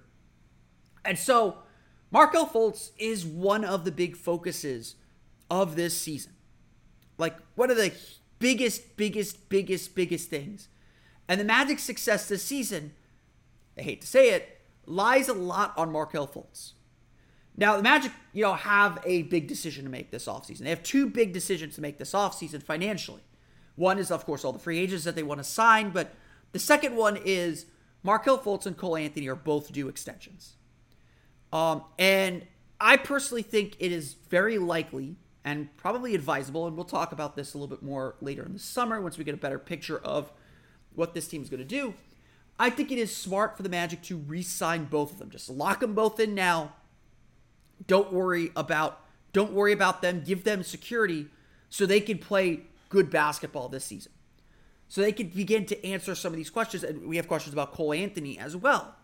And 1.04 1.18
so, 1.18 1.58
Markelle 2.10 2.46
Fultz 2.46 2.92
is 2.98 3.26
one 3.26 3.62
of 3.62 3.84
the 3.84 3.92
big 3.92 4.16
focuses 4.16 4.94
of 5.50 5.76
this 5.76 5.94
season. 5.94 6.32
Like, 7.18 7.36
one 7.56 7.70
of 7.70 7.76
the 7.76 7.92
biggest, 8.38 8.96
biggest, 8.96 9.50
biggest, 9.50 9.94
biggest 9.94 10.30
things. 10.30 10.68
And 11.28 11.38
the 11.38 11.44
Magic's 11.44 11.82
success 11.82 12.26
this 12.26 12.42
season, 12.42 12.92
I 13.78 13.82
hate 13.82 14.00
to 14.00 14.06
say 14.06 14.30
it, 14.30 14.62
lies 14.86 15.28
a 15.28 15.34
lot 15.34 15.74
on 15.76 15.92
Markelle 15.92 16.26
Fultz. 16.26 16.72
Now, 17.54 17.76
the 17.76 17.82
Magic, 17.82 18.12
you 18.32 18.44
know, 18.44 18.54
have 18.54 18.98
a 19.04 19.24
big 19.24 19.46
decision 19.46 19.84
to 19.84 19.90
make 19.90 20.10
this 20.10 20.24
offseason. 20.24 20.60
They 20.60 20.70
have 20.70 20.82
two 20.82 21.06
big 21.06 21.34
decisions 21.34 21.74
to 21.74 21.82
make 21.82 21.98
this 21.98 22.12
offseason 22.12 22.62
financially. 22.62 23.22
One 23.76 23.98
is, 23.98 24.10
of 24.10 24.24
course, 24.24 24.42
all 24.42 24.52
the 24.52 24.58
free 24.58 24.78
agents 24.78 25.04
that 25.04 25.16
they 25.16 25.22
want 25.22 25.38
to 25.38 25.44
sign, 25.44 25.90
but 25.90 26.14
the 26.52 26.58
second 26.58 26.96
one 26.96 27.18
is 27.22 27.66
Markelle 28.02 28.38
Fultz 28.38 28.66
and 28.66 28.76
Cole 28.76 28.96
Anthony 28.96 29.28
are 29.28 29.34
both 29.34 29.72
due 29.72 29.88
extensions. 29.88 30.54
Um, 31.52 31.84
and 31.98 32.46
I 32.80 32.96
personally 32.96 33.42
think 33.42 33.76
it 33.78 33.92
is 33.92 34.14
very 34.28 34.58
likely 34.58 35.16
and 35.44 35.74
probably 35.76 36.14
advisable, 36.14 36.66
and 36.66 36.76
we'll 36.76 36.84
talk 36.84 37.12
about 37.12 37.36
this 37.36 37.54
a 37.54 37.58
little 37.58 37.74
bit 37.74 37.82
more 37.82 38.14
later 38.20 38.44
in 38.44 38.52
the 38.52 38.58
summer 38.58 39.00
once 39.00 39.18
we 39.18 39.24
get 39.24 39.34
a 39.34 39.38
better 39.38 39.58
picture 39.58 39.98
of 39.98 40.30
what 40.94 41.14
this 41.14 41.28
team 41.28 41.42
is 41.42 41.48
going 41.48 41.58
to 41.58 41.64
do. 41.64 41.94
I 42.58 42.68
think 42.68 42.92
it 42.92 42.98
is 42.98 43.14
smart 43.14 43.56
for 43.56 43.62
the 43.62 43.68
Magic 43.68 44.02
to 44.02 44.16
re-sign 44.16 44.84
both 44.84 45.12
of 45.12 45.18
them. 45.18 45.30
Just 45.30 45.48
lock 45.48 45.80
them 45.80 45.94
both 45.94 46.20
in 46.20 46.34
now. 46.34 46.74
Don't 47.86 48.12
worry 48.12 48.50
about 48.54 49.00
don't 49.32 49.52
worry 49.52 49.72
about 49.72 50.02
them. 50.02 50.22
Give 50.26 50.42
them 50.42 50.64
security 50.64 51.28
so 51.68 51.86
they 51.86 52.00
can 52.00 52.18
play 52.18 52.62
good 52.88 53.10
basketball 53.10 53.68
this 53.68 53.84
season. 53.84 54.10
So 54.90 55.00
they 55.00 55.12
could 55.12 55.32
begin 55.32 55.66
to 55.66 55.86
answer 55.86 56.16
some 56.16 56.32
of 56.32 56.36
these 56.36 56.50
questions. 56.50 56.82
And 56.82 57.06
we 57.06 57.16
have 57.16 57.28
questions 57.28 57.52
about 57.52 57.72
Cole 57.72 57.92
Anthony 57.92 58.36
as 58.36 58.56
well. 58.56 58.96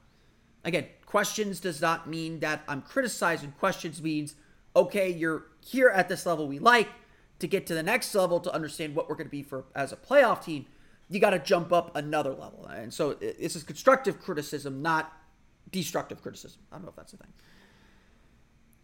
Again, 0.65 0.87
questions 1.07 1.61
does 1.61 1.81
not 1.81 2.09
mean 2.09 2.41
that 2.41 2.65
I'm 2.67 2.83
criticizing. 2.83 3.53
Questions 3.53 4.03
means, 4.03 4.35
okay, 4.75 5.09
you're 5.09 5.45
here 5.65 5.89
at 5.89 6.09
this 6.09 6.27
level 6.27 6.49
we 6.49 6.59
like. 6.59 6.89
To 7.39 7.47
get 7.47 7.69
to 7.69 7.75
the 7.75 7.85
next 7.85 8.13
level 8.17 8.41
to 8.41 8.53
understand 8.53 8.97
what 8.97 9.09
we're 9.09 9.15
going 9.15 9.29
to 9.29 9.31
be 9.31 9.45
for 9.45 9.67
as 9.77 9.93
a 9.93 9.97
playoff 9.97 10.43
team, 10.43 10.67
you 11.09 11.21
got 11.21 11.31
to 11.31 11.39
jump 11.39 11.73
up 11.73 11.95
another 11.95 12.31
level. 12.31 12.67
And 12.67 12.93
so 12.93 13.15
this 13.15 13.55
is 13.55 13.63
constructive 13.63 14.21
criticism, 14.21 14.83
not 14.83 15.13
destructive 15.71 16.21
criticism. 16.21 16.63
I 16.73 16.77
don't 16.77 16.85
know 16.85 16.89
if 16.89 16.97
that's 16.97 17.13
the 17.13 17.19
thing. 17.19 17.33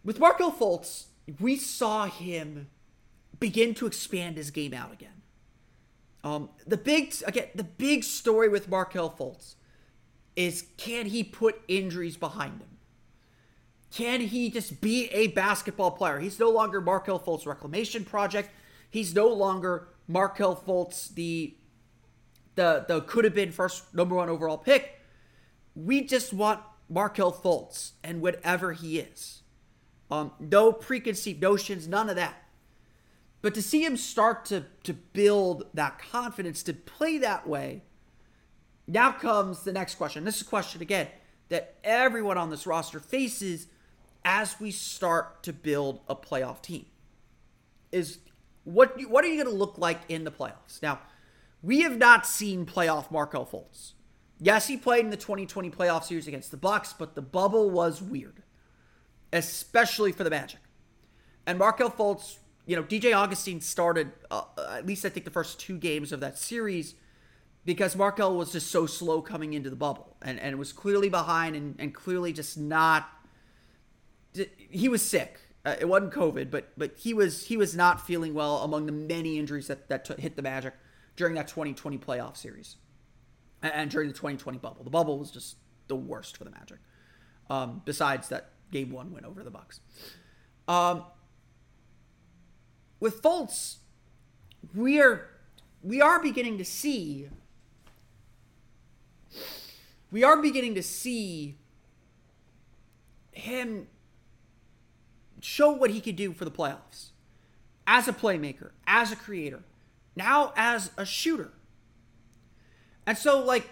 With 0.05 0.19
Markelle 0.19 0.53
Fultz, 0.53 1.07
we 1.39 1.57
saw 1.57 2.05
him 2.05 2.69
begin 3.39 3.73
to 3.73 3.87
expand 3.87 4.37
his 4.37 4.51
game 4.51 4.73
out 4.73 4.93
again. 4.93 5.22
Um, 6.23 6.49
the 6.65 6.77
big 6.77 7.13
again, 7.25 7.47
the 7.53 7.63
big 7.63 8.03
story 8.03 8.47
with 8.47 8.69
Markelle 8.69 9.09
Fultz 9.09 9.55
is 10.35 10.65
can 10.77 11.07
he 11.07 11.23
put 11.23 11.61
injuries 11.67 12.17
behind 12.17 12.61
him? 12.61 12.77
Can 13.93 14.21
he 14.21 14.49
just 14.49 14.81
be 14.81 15.05
a 15.07 15.27
basketball 15.27 15.91
player? 15.91 16.19
He's 16.19 16.39
no 16.39 16.49
longer 16.49 16.81
Markelle 16.81 17.19
Fultz 17.19 17.45
Reclamation 17.45 18.05
Project. 18.05 18.49
He's 18.89 19.13
no 19.13 19.27
longer 19.27 19.89
Markelle 20.07 20.55
Fultz, 20.55 21.13
the 21.13 21.55
the 22.55 22.85
the 22.87 23.01
could 23.01 23.25
have 23.25 23.35
been 23.35 23.51
first 23.51 23.93
number 23.93 24.15
one 24.15 24.29
overall 24.29 24.57
pick. 24.57 24.99
We 25.75 26.03
just 26.03 26.33
want 26.33 26.61
Markelle 26.89 27.33
Fultz 27.33 27.91
and 28.03 28.21
whatever 28.21 28.73
he 28.73 28.99
is. 28.99 29.41
Um, 30.09 30.31
no 30.39 30.71
preconceived 30.71 31.41
notions, 31.41 31.87
none 31.87 32.09
of 32.09 32.15
that. 32.15 32.42
But 33.43 33.53
to 33.55 33.61
see 33.61 33.83
him 33.83 33.97
start 33.97 34.45
to 34.45 34.63
to 34.85 34.93
build 34.93 35.65
that 35.73 35.99
confidence 35.99 36.63
to 36.63 36.73
play 36.73 37.17
that 37.19 37.45
way, 37.45 37.83
now 38.87 39.11
comes 39.11 39.63
the 39.63 39.73
next 39.73 39.95
question. 39.95 40.23
This 40.23 40.37
is 40.37 40.43
a 40.43 40.45
question 40.45 40.81
again 40.81 41.09
that 41.49 41.75
everyone 41.83 42.37
on 42.37 42.49
this 42.49 42.65
roster 42.65 43.01
faces 43.01 43.67
as 44.23 44.59
we 44.61 44.71
start 44.71 45.43
to 45.43 45.51
build 45.51 45.99
a 46.07 46.15
playoff 46.15 46.61
team. 46.61 46.85
Is 47.91 48.19
what 48.63 48.97
what 49.09 49.25
are 49.25 49.27
you 49.27 49.43
going 49.43 49.53
to 49.53 49.59
look 49.59 49.77
like 49.77 49.99
in 50.07 50.23
the 50.23 50.31
playoffs? 50.31 50.81
Now, 50.81 51.01
we 51.61 51.81
have 51.81 51.97
not 51.97 52.25
seen 52.25 52.65
playoff 52.65 53.11
Markelle 53.11 53.45
Fultz. 53.45 53.91
Yes, 54.39 54.67
he 54.67 54.77
played 54.77 55.03
in 55.03 55.11
the 55.11 55.17
2020 55.17 55.69
playoff 55.69 56.05
series 56.05 56.29
against 56.29 56.49
the 56.49 56.57
Bucks, 56.57 56.93
but 56.93 57.13
the 57.13 57.21
bubble 57.21 57.69
was 57.69 58.01
weird, 58.01 58.41
especially 59.33 60.13
for 60.13 60.23
the 60.23 60.29
Magic. 60.29 60.59
And 61.45 61.59
Markelle 61.59 61.91
Fultz, 61.91 62.37
you 62.65 62.75
know, 62.75 62.83
DJ 62.83 63.15
Augustin 63.15 63.61
started 63.61 64.11
uh, 64.31 64.43
at 64.69 64.85
least 64.85 65.05
I 65.05 65.09
think 65.09 65.25
the 65.25 65.31
first 65.31 65.59
two 65.59 65.77
games 65.77 66.11
of 66.11 66.19
that 66.21 66.37
series 66.37 66.95
because 67.65 67.95
Markelle 67.95 68.35
was 68.35 68.51
just 68.51 68.71
so 68.71 68.85
slow 68.85 69.21
coming 69.21 69.53
into 69.53 69.69
the 69.69 69.75
bubble 69.75 70.17
and, 70.21 70.39
and 70.39 70.57
was 70.59 70.73
clearly 70.73 71.09
behind 71.09 71.55
and, 71.55 71.75
and 71.79 71.93
clearly 71.93 72.33
just 72.33 72.57
not. 72.57 73.09
He 74.33 74.89
was 74.89 75.01
sick. 75.01 75.39
Uh, 75.65 75.75
it 75.79 75.85
wasn't 75.85 76.11
COVID, 76.13 76.51
but 76.51 76.71
but 76.77 76.97
he 76.97 77.13
was 77.13 77.45
he 77.45 77.55
was 77.55 77.75
not 77.75 78.05
feeling 78.05 78.33
well 78.33 78.57
among 78.57 78.85
the 78.85 78.91
many 78.91 79.39
injuries 79.39 79.67
that 79.67 79.87
that 79.89 80.05
t- 80.05 80.21
hit 80.21 80.35
the 80.35 80.41
Magic 80.41 80.73
during 81.15 81.35
that 81.35 81.47
2020 81.47 81.97
playoff 81.99 82.35
series 82.35 82.75
and, 83.61 83.71
and, 83.73 83.91
during 83.91 84.07
the 84.07 84.13
2020 84.13 84.57
bubble. 84.57 84.83
The 84.83 84.89
bubble 84.89 85.19
was 85.19 85.29
just 85.29 85.57
the 85.87 85.95
worst 85.95 86.35
for 86.37 86.43
the 86.43 86.49
Magic. 86.49 86.79
Um, 87.49 87.81
besides 87.85 88.29
that 88.29 88.49
game 88.71 88.91
one 88.91 89.13
win 89.13 89.23
over 89.23 89.43
the 89.43 89.51
Bucks. 89.51 89.79
Um, 90.67 91.03
with 93.03 93.21
Fultz, 93.21 93.79
we 94.73 95.01
are 95.01 95.27
we 95.83 95.99
are 95.99 96.21
beginning 96.21 96.57
to 96.57 96.63
see 96.63 97.27
we 100.09 100.23
are 100.23 100.41
beginning 100.41 100.73
to 100.75 100.81
see 100.81 101.57
him 103.33 103.87
show 105.41 105.69
what 105.71 105.89
he 105.89 105.99
could 105.99 106.15
do 106.15 106.31
for 106.31 106.45
the 106.45 106.51
playoffs 106.51 107.09
as 107.85 108.07
a 108.07 108.13
playmaker, 108.13 108.69
as 108.87 109.11
a 109.11 109.17
creator, 109.17 109.63
now 110.15 110.53
as 110.55 110.91
a 110.95 111.05
shooter. 111.05 111.51
And 113.05 113.17
so, 113.17 113.43
like, 113.43 113.69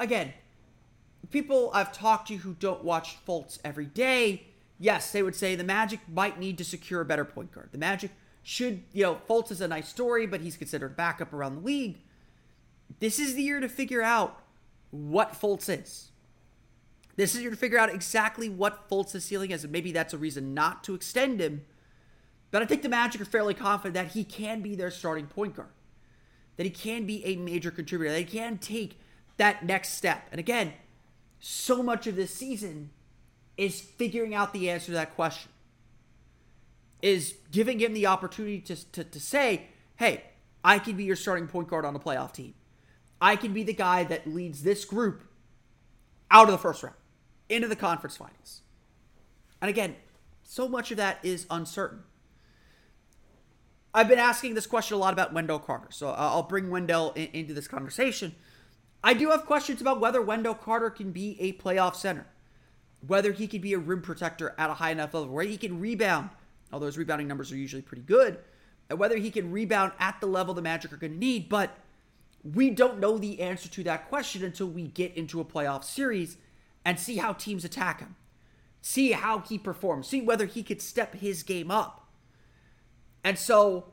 again, 0.00 0.32
people 1.30 1.70
I've 1.72 1.92
talked 1.92 2.26
to 2.26 2.36
who 2.38 2.54
don't 2.54 2.82
watch 2.82 3.18
Fultz 3.24 3.60
every 3.64 3.86
day, 3.86 4.48
yes, 4.80 5.12
they 5.12 5.22
would 5.22 5.36
say 5.36 5.54
the 5.54 5.62
Magic 5.62 6.00
might 6.12 6.40
need 6.40 6.58
to 6.58 6.64
secure 6.64 7.02
a 7.02 7.04
better 7.04 7.24
point 7.24 7.52
guard. 7.52 7.68
The 7.70 7.78
Magic 7.78 8.10
should, 8.44 8.82
you 8.92 9.02
know, 9.02 9.18
Fultz 9.28 9.50
is 9.50 9.60
a 9.60 9.66
nice 9.66 9.88
story, 9.88 10.26
but 10.26 10.42
he's 10.42 10.56
considered 10.56 10.96
backup 10.96 11.32
around 11.32 11.56
the 11.56 11.62
league. 11.62 11.98
This 13.00 13.18
is 13.18 13.34
the 13.34 13.42
year 13.42 13.58
to 13.58 13.68
figure 13.68 14.02
out 14.02 14.40
what 14.90 15.32
Fultz 15.32 15.68
is. 15.68 16.10
This 17.16 17.34
is 17.34 17.40
year 17.40 17.50
to 17.50 17.56
figure 17.56 17.78
out 17.78 17.92
exactly 17.92 18.48
what 18.48 18.88
Fultz's 18.88 19.24
ceiling 19.24 19.50
is, 19.50 19.64
and 19.64 19.72
maybe 19.72 19.92
that's 19.92 20.12
a 20.12 20.18
reason 20.18 20.52
not 20.52 20.84
to 20.84 20.94
extend 20.94 21.40
him. 21.40 21.64
But 22.50 22.62
I 22.62 22.66
think 22.66 22.82
the 22.82 22.88
Magic 22.88 23.20
are 23.20 23.24
fairly 23.24 23.54
confident 23.54 23.94
that 23.94 24.12
he 24.12 24.24
can 24.24 24.60
be 24.60 24.74
their 24.74 24.90
starting 24.90 25.26
point 25.26 25.56
guard, 25.56 25.70
that 26.56 26.64
he 26.64 26.70
can 26.70 27.06
be 27.06 27.24
a 27.24 27.36
major 27.36 27.70
contributor, 27.70 28.12
that 28.12 28.18
he 28.28 28.38
can 28.38 28.58
take 28.58 29.00
that 29.38 29.64
next 29.64 29.94
step. 29.94 30.28
And 30.30 30.38
again, 30.38 30.74
so 31.40 31.82
much 31.82 32.06
of 32.06 32.14
this 32.14 32.32
season 32.32 32.90
is 33.56 33.80
figuring 33.80 34.34
out 34.34 34.52
the 34.52 34.68
answer 34.68 34.86
to 34.86 34.92
that 34.92 35.14
question, 35.14 35.50
is 37.04 37.34
giving 37.50 37.78
him 37.78 37.92
the 37.92 38.06
opportunity 38.06 38.58
to, 38.58 38.90
to, 38.92 39.04
to 39.04 39.20
say, 39.20 39.66
hey, 39.96 40.24
I 40.64 40.78
can 40.78 40.96
be 40.96 41.04
your 41.04 41.16
starting 41.16 41.46
point 41.46 41.68
guard 41.68 41.84
on 41.84 41.94
a 41.94 41.98
playoff 41.98 42.32
team. 42.32 42.54
I 43.20 43.36
can 43.36 43.52
be 43.52 43.62
the 43.62 43.74
guy 43.74 44.04
that 44.04 44.26
leads 44.26 44.62
this 44.62 44.86
group 44.86 45.22
out 46.30 46.46
of 46.46 46.52
the 46.52 46.58
first 46.58 46.82
round 46.82 46.96
into 47.50 47.68
the 47.68 47.76
conference 47.76 48.16
finals. 48.16 48.62
And 49.60 49.68
again, 49.68 49.96
so 50.44 50.66
much 50.66 50.90
of 50.92 50.96
that 50.96 51.18
is 51.22 51.46
uncertain. 51.50 52.04
I've 53.92 54.08
been 54.08 54.18
asking 54.18 54.54
this 54.54 54.66
question 54.66 54.94
a 54.94 54.98
lot 54.98 55.12
about 55.12 55.34
Wendell 55.34 55.58
Carter, 55.58 55.88
so 55.90 56.08
I'll 56.08 56.42
bring 56.42 56.70
Wendell 56.70 57.12
in, 57.12 57.26
into 57.34 57.52
this 57.52 57.68
conversation. 57.68 58.34
I 59.04 59.12
do 59.12 59.28
have 59.28 59.44
questions 59.44 59.82
about 59.82 60.00
whether 60.00 60.22
Wendell 60.22 60.54
Carter 60.54 60.88
can 60.88 61.12
be 61.12 61.36
a 61.38 61.52
playoff 61.52 61.96
center, 61.96 62.26
whether 63.06 63.32
he 63.32 63.46
can 63.46 63.60
be 63.60 63.74
a 63.74 63.78
rim 63.78 64.00
protector 64.00 64.54
at 64.56 64.70
a 64.70 64.74
high 64.74 64.92
enough 64.92 65.12
level, 65.12 65.28
where 65.28 65.44
he 65.44 65.58
can 65.58 65.78
rebound, 65.78 66.30
although 66.72 66.86
his 66.86 66.98
rebounding 66.98 67.28
numbers 67.28 67.52
are 67.52 67.56
usually 67.56 67.82
pretty 67.82 68.02
good, 68.02 68.38
and 68.90 68.98
whether 68.98 69.16
he 69.16 69.30
can 69.30 69.50
rebound 69.50 69.92
at 69.98 70.20
the 70.20 70.26
level 70.26 70.54
the 70.54 70.62
Magic 70.62 70.92
are 70.92 70.96
going 70.96 71.12
to 71.12 71.18
need. 71.18 71.48
But 71.48 71.76
we 72.42 72.70
don't 72.70 72.98
know 72.98 73.16
the 73.16 73.40
answer 73.40 73.68
to 73.70 73.84
that 73.84 74.08
question 74.08 74.44
until 74.44 74.66
we 74.66 74.88
get 74.88 75.16
into 75.16 75.40
a 75.40 75.44
playoff 75.44 75.84
series 75.84 76.36
and 76.84 76.98
see 76.98 77.16
how 77.16 77.32
teams 77.32 77.64
attack 77.64 78.00
him, 78.00 78.16
see 78.82 79.12
how 79.12 79.38
he 79.38 79.56
performs, 79.56 80.08
see 80.08 80.20
whether 80.20 80.44
he 80.44 80.62
could 80.62 80.82
step 80.82 81.14
his 81.14 81.42
game 81.42 81.70
up. 81.70 82.06
And 83.22 83.38
so, 83.38 83.86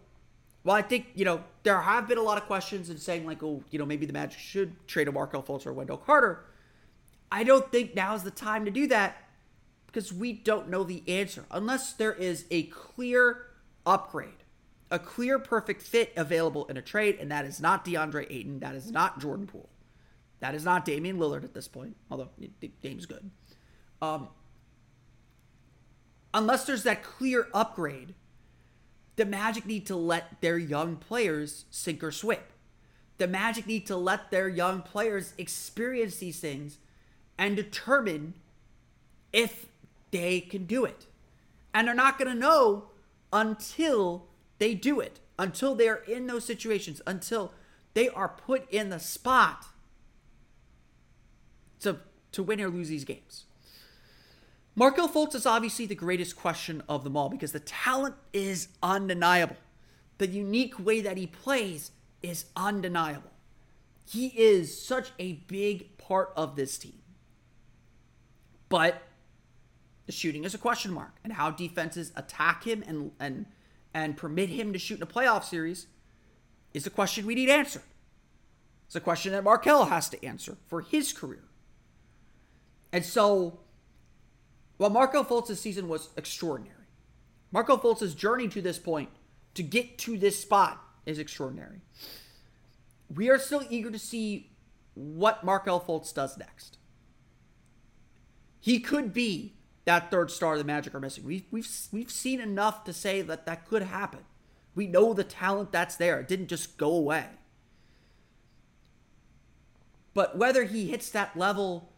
while 0.64 0.76
I 0.76 0.82
think, 0.82 1.08
you 1.16 1.24
know, 1.24 1.44
there 1.64 1.80
have 1.80 2.08
been 2.08 2.18
a 2.18 2.24
lot 2.24 2.38
of 2.38 2.46
questions 2.46 2.90
and 2.90 3.00
saying, 3.00 3.26
like, 3.26 3.42
oh, 3.42 3.64
you 3.72 3.80
know, 3.80 3.86
maybe 3.86 4.06
the 4.06 4.14
Magic 4.14 4.40
should 4.40 4.88
trade 4.88 5.08
a 5.08 5.12
Markelle 5.12 5.42
Fultz 5.42 5.66
or 5.66 5.72
Wendell 5.72 5.98
Carter, 5.98 6.44
I 7.32 7.44
don't 7.46 7.72
think 7.72 7.96
now 7.96 8.14
is 8.14 8.24
the 8.24 8.32
time 8.32 8.66
to 8.66 8.72
do 8.72 8.88
that 8.88 9.21
because 9.92 10.14
we 10.14 10.34
don't 10.34 10.70
know 10.70 10.84
the 10.84 11.04
answer 11.08 11.46
unless 11.52 11.94
there 11.94 12.14
is 12.14 12.46
a 12.50 12.64
clear 12.64 13.48
upgrade 13.86 14.42
a 14.92 15.00
clear 15.00 15.40
perfect 15.40 15.82
fit 15.82 16.12
available 16.18 16.66
in 16.66 16.76
a 16.76 16.82
trade, 16.82 17.18
and 17.20 17.32
that 17.32 17.46
is 17.46 17.62
not 17.62 17.86
DeAndre 17.86 18.28
Ayton. 18.30 18.60
That 18.60 18.76
is 18.76 18.92
not 18.92 19.20
Jordan 19.22 19.48
Poole. 19.48 19.70
That 20.42 20.54
is 20.54 20.66
not 20.66 20.84
Damian 20.86 21.18
Lillard 21.18 21.46
at 21.46 21.54
this 21.54 21.68
point, 21.68 21.96
although 22.12 22.30
Dame's 22.82 23.06
good. 23.06 23.32
Um, 24.02 24.28
unless 26.34 26.66
there's 26.66 26.84
that 26.84 27.04
clear 27.04 27.48
upgrade, 27.54 28.16
the 29.16 29.26
Magic 29.26 29.66
need 29.66 29.86
to 29.86 29.96
let 29.96 30.42
their 30.42 30.58
young 30.58 30.98
players 30.98 31.66
sink 31.70 32.04
or 32.04 32.12
swim. 32.12 32.40
The 33.18 33.28
Magic 33.28 33.68
need 33.68 33.86
to 33.88 33.96
let 33.96 34.30
their 34.30 34.50
young 34.50 34.82
players 34.82 35.34
experience 35.38 36.18
these 36.18 36.40
things 36.40 36.80
and 37.38 37.56
determine 37.56 38.34
if 39.32 39.68
they 40.12 40.42
can 40.42 40.66
do 40.66 40.86
it. 40.86 41.08
And 41.74 41.88
they're 41.88 41.96
not 41.96 42.18
going 42.20 42.32
to 42.32 42.38
know 42.38 42.86
until 43.32 44.28
they 44.60 44.74
do 44.74 45.00
it 45.00 45.20
until 45.42 45.74
they 45.74 45.90
are 45.90 46.04
in 46.08 46.28
those 46.28 46.46
situations, 46.46 47.02
until 47.08 47.52
they 47.96 48.08
are 48.10 48.30
put 48.30 48.72
in 48.72 48.90
the 48.90 49.00
spot 49.00 49.66
to, 51.80 51.98
to 52.32 52.44
win 52.44 52.62
or 52.62 52.70
lose 52.70 52.90
these 52.90 53.04
games. 53.04 53.46
Markelle 54.76 55.10
Fultz 55.10 55.34
is 55.34 55.48
obviously 55.48 55.88
the 55.88 55.96
greatest 55.96 56.36
question 56.36 56.84
of 56.88 57.04
them 57.04 57.18
all 57.18 57.28
because 57.28 57.52
the 57.52 57.60
talent 57.60 58.16
is 58.32 58.68
undeniable. 58.84 59.58
The 60.20 60.28
unique 60.28 60.80
way 60.80 61.02
that 61.02 61.18
he 61.18 61.26
plays 61.26 61.90
is 62.22 62.46
undeniable. 62.56 63.32
He 64.08 64.28
is 64.28 64.80
such 64.80 65.10
a 65.18 65.34
big 65.48 65.98
part 65.98 66.32
of 66.38 66.56
this 66.56 66.78
team. 66.78 67.00
But 68.70 69.02
the 70.06 70.12
shooting 70.12 70.44
is 70.44 70.54
a 70.54 70.58
question 70.58 70.92
mark, 70.92 71.16
and 71.24 71.34
how 71.34 71.52
defenses 71.52 72.12
attack 72.16 72.64
him 72.64 72.84
and 72.88 73.12
and 73.20 73.46
and 73.94 74.18
permit 74.18 74.50
him 74.50 74.74
to 74.74 74.80
shoot 74.80 74.96
in 74.96 75.04
a 75.04 75.08
playoff 75.08 75.44
series 75.44 75.88
is 76.74 76.88
a 76.88 76.90
question 76.90 77.26
we 77.26 77.36
need 77.36 77.50
answered. 77.50 77.84
It's 78.88 78.96
a 78.96 79.02
question 79.02 79.32
that 79.34 79.44
Markelle 79.44 79.86
has 79.86 80.10
to 80.10 80.26
answer 80.26 80.58
for 80.68 80.82
his 80.82 81.14
career. 81.14 81.44
And 82.92 83.06
so, 83.06 83.60
while 84.78 84.90
Markelle 84.90 85.24
Fultz's 85.24 85.60
season 85.60 85.88
was 85.88 86.10
extraordinary, 86.18 86.76
Markelle 87.52 87.80
Fultz's 87.80 88.16
journey 88.16 88.48
to 88.50 88.62
this 88.62 88.80
point, 88.80 89.10
to 89.54 89.64
get 89.64 89.98
to 90.00 90.18
this 90.18 90.40
spot, 90.40 90.82
is 91.06 91.20
extraordinary. 91.20 91.82
We 93.14 93.30
are 93.30 93.40
still 93.40 93.64
eager 93.70 93.92
to 93.92 94.00
see 94.00 94.52
what 94.94 95.44
Markelle 95.44 95.82
Fultz 95.82 96.14
does 96.14 96.38
next. 96.38 96.78
He 98.60 98.80
could 98.80 99.14
be 99.14 99.56
that 99.86 100.12
third 100.12 100.32
star 100.32 100.54
of 100.54 100.60
the 100.60 100.66
Magic 100.66 100.94
are 100.94 101.00
missing. 101.00 101.24
We've, 101.24 101.46
we've, 101.52 101.70
we've 101.92 102.12
seen 102.12 102.40
enough 102.40 102.84
to 102.86 102.94
say 102.94 103.22
that 103.22 103.46
that 103.46 103.68
could 103.68 103.84
happen. 103.84 104.22
We 104.76 104.88
know 104.88 105.14
the 105.14 105.24
talent 105.24 105.72
that's 105.72 105.96
there. 105.96 106.20
It 106.20 106.28
didn't 106.28 106.48
just 106.48 106.78
go 106.78 106.92
away. 106.92 107.26
But 110.14 110.38
whether 110.38 110.66
he 110.66 110.90
hits 110.90 111.10
that 111.12 111.36
level, 111.38 111.90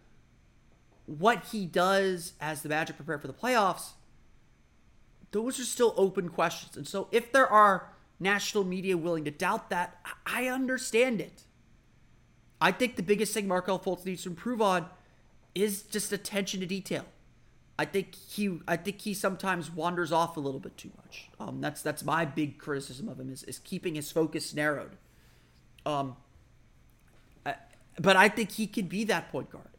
what 1.06 1.46
he 1.52 1.66
does 1.66 2.34
as 2.40 2.62
the 2.62 2.70
Magic 2.70 2.96
prepare 2.96 3.20
for 3.20 3.28
the 3.28 3.34
playoffs, 3.34 3.92
those 5.32 5.60
are 5.60 5.66
still 5.66 5.94
open 5.98 6.30
questions. 6.30 6.78
And 6.78 6.88
so 6.88 7.08
if 7.12 7.32
there 7.32 7.48
are 7.48 7.90
national 8.20 8.64
media 8.64 8.96
willing 8.96 9.26
to 9.26 9.32
doubt 9.32 9.70
that, 9.70 10.00
I 10.26 10.48
understand 10.48 11.20
it. 11.20 11.44
I 12.62 12.72
think 12.72 12.96
the 12.96 13.04
biggest 13.04 13.34
thing 13.34 13.48
Markelle 13.48 13.80
Fultz 13.80 14.06
needs 14.06 14.24
to 14.24 14.30
improve 14.30 14.62
on 14.62 14.88
is 15.54 15.82
just 15.82 16.14
attention 16.14 16.62
to 16.62 16.66
detail. 16.66 17.06
I 17.78 17.86
think 17.86 18.14
he 18.16 18.60
I 18.68 18.78
think 18.78 19.02
he 19.02 19.14
sometimes 19.14 19.72
wanders 19.72 20.12
off 20.12 20.38
a 20.38 20.40
little 20.40 20.60
bit 20.60 20.78
too 20.78 20.92
much. 20.98 21.30
Um, 21.40 21.60
that's 21.60 21.82
that's 21.82 22.04
my 22.04 22.24
big 22.24 22.60
criticism 22.60 23.10
of 23.10 23.20
him 23.20 23.32
is, 23.32 23.44
is 23.44 23.60
keeping 23.60 23.96
his 23.96 24.12
focus 24.12 24.54
narrowed. 24.54 24.98
Um, 25.86 26.16
I, 27.46 27.56
but 28.00 28.16
I 28.16 28.30
think 28.30 28.52
he 28.52 28.68
could 28.68 28.90
be 28.90 29.04
that 29.06 29.32
point 29.32 29.50
guard. 29.50 29.70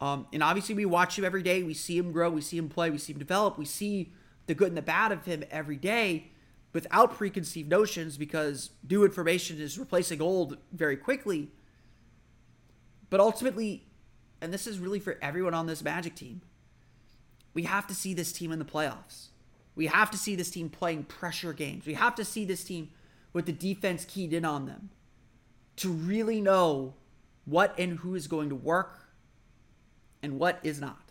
Um, 0.00 0.26
and 0.32 0.42
obviously 0.42 0.74
we 0.74 0.84
watch 0.84 1.18
him 1.18 1.24
every 1.24 1.42
day. 1.42 1.62
We 1.62 1.74
see 1.74 1.96
him 1.96 2.12
grow. 2.12 2.30
We 2.30 2.40
see 2.40 2.58
him 2.58 2.68
play. 2.68 2.90
We 2.90 2.98
see 2.98 3.12
him 3.14 3.18
develop. 3.18 3.58
We 3.58 3.64
see 3.64 4.12
the 4.46 4.54
good 4.54 4.68
and 4.68 4.76
the 4.76 4.82
bad 4.82 5.10
of 5.10 5.24
him 5.24 5.44
every 5.50 5.76
day 5.76 6.30
without 6.72 7.16
preconceived 7.16 7.68
notions 7.68 8.16
because 8.16 8.70
new 8.88 9.04
information 9.04 9.60
is 9.60 9.78
replacing 9.78 10.20
old 10.20 10.58
very 10.72 10.96
quickly. 10.96 11.50
But 13.10 13.18
ultimately, 13.20 13.86
and 14.40 14.52
this 14.52 14.66
is 14.66 14.78
really 14.78 15.00
for 15.00 15.18
everyone 15.20 15.54
on 15.54 15.66
this 15.66 15.82
Magic 15.82 16.14
team 16.14 16.42
we 17.58 17.64
have 17.64 17.88
to 17.88 17.94
see 17.94 18.14
this 18.14 18.30
team 18.30 18.52
in 18.52 18.60
the 18.60 18.64
playoffs. 18.64 19.30
We 19.74 19.86
have 19.86 20.12
to 20.12 20.16
see 20.16 20.36
this 20.36 20.48
team 20.48 20.70
playing 20.70 21.02
pressure 21.02 21.52
games. 21.52 21.86
We 21.86 21.94
have 21.94 22.14
to 22.14 22.24
see 22.24 22.44
this 22.44 22.62
team 22.62 22.90
with 23.32 23.46
the 23.46 23.52
defense 23.52 24.04
keyed 24.04 24.32
in 24.32 24.44
on 24.44 24.66
them 24.66 24.90
to 25.78 25.90
really 25.90 26.40
know 26.40 26.94
what 27.46 27.76
and 27.76 27.98
who 27.98 28.14
is 28.14 28.28
going 28.28 28.48
to 28.50 28.54
work 28.54 29.08
and 30.22 30.38
what 30.38 30.60
is 30.62 30.80
not. 30.80 31.10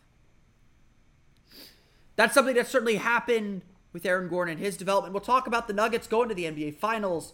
That's 2.16 2.34
something 2.34 2.56
that 2.56 2.68
certainly 2.68 2.96
happened 2.96 3.64
with 3.92 4.06
Aaron 4.06 4.30
Gordon 4.30 4.54
and 4.54 4.64
his 4.64 4.78
development. 4.78 5.14
We'll 5.14 5.20
talk 5.20 5.48
about 5.48 5.68
the 5.68 5.74
Nuggets 5.74 6.08
going 6.08 6.30
to 6.30 6.36
the 6.36 6.46
NBA 6.46 6.76
Finals 6.76 7.34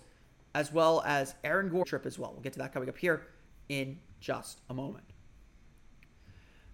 as 0.55 0.73
well 0.73 1.03
as 1.05 1.35
Aaron 1.43 1.69
Gordon 1.69 1.85
trip 1.85 2.07
as 2.07 2.17
well. 2.17 2.31
We'll 2.33 2.41
get 2.41 2.53
to 2.53 2.59
that 2.59 2.73
coming 2.73 2.89
up 2.89 2.97
here 2.97 3.27
in 3.69 3.99
just 4.19 4.61
a 4.71 4.73
moment. 4.73 5.12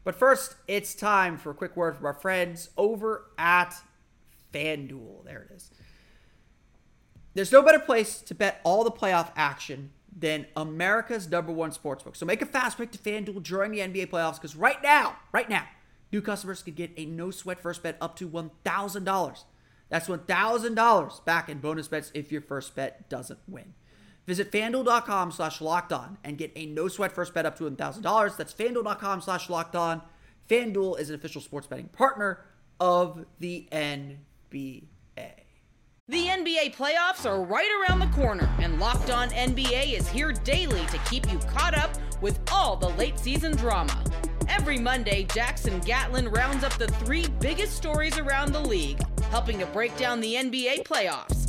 But 0.04 0.16
first, 0.16 0.56
it's 0.68 0.96
time 0.96 1.38
for 1.38 1.52
a 1.52 1.54
quick 1.54 1.76
word 1.76 1.96
from 1.96 2.06
our 2.06 2.14
friends 2.14 2.70
over 2.78 3.26
at 3.38 3.76
FanDuel. 4.54 5.26
There 5.26 5.48
it 5.50 5.56
is. 5.56 5.72
There's 7.34 7.52
no 7.52 7.62
better 7.62 7.80
place 7.80 8.22
to 8.22 8.36
bet 8.36 8.60
all 8.64 8.84
the 8.84 8.92
playoff 8.92 9.32
action 9.36 9.92
than 10.18 10.48
America's 10.56 11.30
number 11.30 11.52
one 11.52 11.72
sportsbook. 11.72 12.16
So 12.16 12.26
make 12.26 12.42
a 12.42 12.46
fast 12.46 12.78
break 12.78 12.92
to 12.92 12.98
FanDuel 12.98 13.44
during 13.44 13.72
the 13.72 13.80
NBA 13.80 14.08
playoffs 14.08 14.36
because 14.36 14.56
right 14.56 14.82
now, 14.82 15.18
right 15.32 15.50
now, 15.50 15.66
new 16.12 16.22
customers 16.22 16.64
can 16.64 16.74
get 16.74 16.92
a 16.98 17.06
no 17.06 17.32
sweat 17.32 17.62
first 17.62 17.84
bet 17.84 17.98
up 18.02 18.16
to 18.18 18.28
$1,000. 18.28 19.44
That's 19.90 20.08
$1,000 20.08 21.26
back 21.26 21.50
in 21.50 21.60
bonus 21.60 21.88
bets 21.88 22.12
if 22.14 22.32
your 22.32 22.42
first 22.42 22.76
bet 22.76 23.10
doesn't 23.10 23.40
win. 23.48 23.74
Visit 24.30 24.52
fanduel.com 24.52 25.32
slash 25.32 25.60
locked 25.60 25.92
on 25.92 26.20
and 26.24 26.38
get 26.38 26.52
a 26.56 26.68
no 26.68 26.88
sweat 26.88 27.12
first 27.12 27.34
bet 27.34 27.48
up 27.48 27.58
to 27.58 27.64
$1,000. 27.64 28.38
That's 28.38 28.54
fanduel.com 28.54 29.22
slash 29.22 29.50
locked 29.50 29.76
on. 29.76 30.04
FanDuel 30.48 31.00
is 31.00 31.10
an 31.10 31.16
official 31.16 31.42
sports 31.42 31.66
betting 31.66 31.88
partner 31.88 32.46
of 32.80 33.26
the 33.40 33.68
NBA. 33.72 34.84
The 35.16 36.26
NBA 36.28 36.76
playoffs 36.76 37.28
are 37.28 37.44
right 37.44 37.70
around 37.82 38.02
the 38.02 38.16
corner, 38.16 38.48
and 38.60 38.80
Locked 38.80 39.10
On 39.10 39.30
NBA 39.30 39.94
is 39.98 40.08
here 40.08 40.32
daily 40.32 40.86
to 40.86 41.00
keep 41.10 41.32
you 41.32 41.40
caught 41.40 41.76
up 41.76 41.90
with 42.22 42.40
all 42.52 42.76
the 42.76 42.90
late 42.90 43.18
season 43.18 43.56
drama. 43.56 44.04
Every 44.48 44.78
Monday, 44.78 45.24
Jackson 45.34 45.80
Gatlin 45.80 46.30
rounds 46.30 46.64
up 46.64 46.74
the 46.74 46.88
three 46.88 47.26
biggest 47.40 47.76
stories 47.76 48.20
around 48.20 48.52
the 48.52 48.62
league, 48.62 49.00
helping 49.32 49.58
to 49.58 49.66
break 49.68 49.98
down 49.98 50.20
the 50.20 50.36
NBA 50.36 50.84
playoffs. 50.84 51.49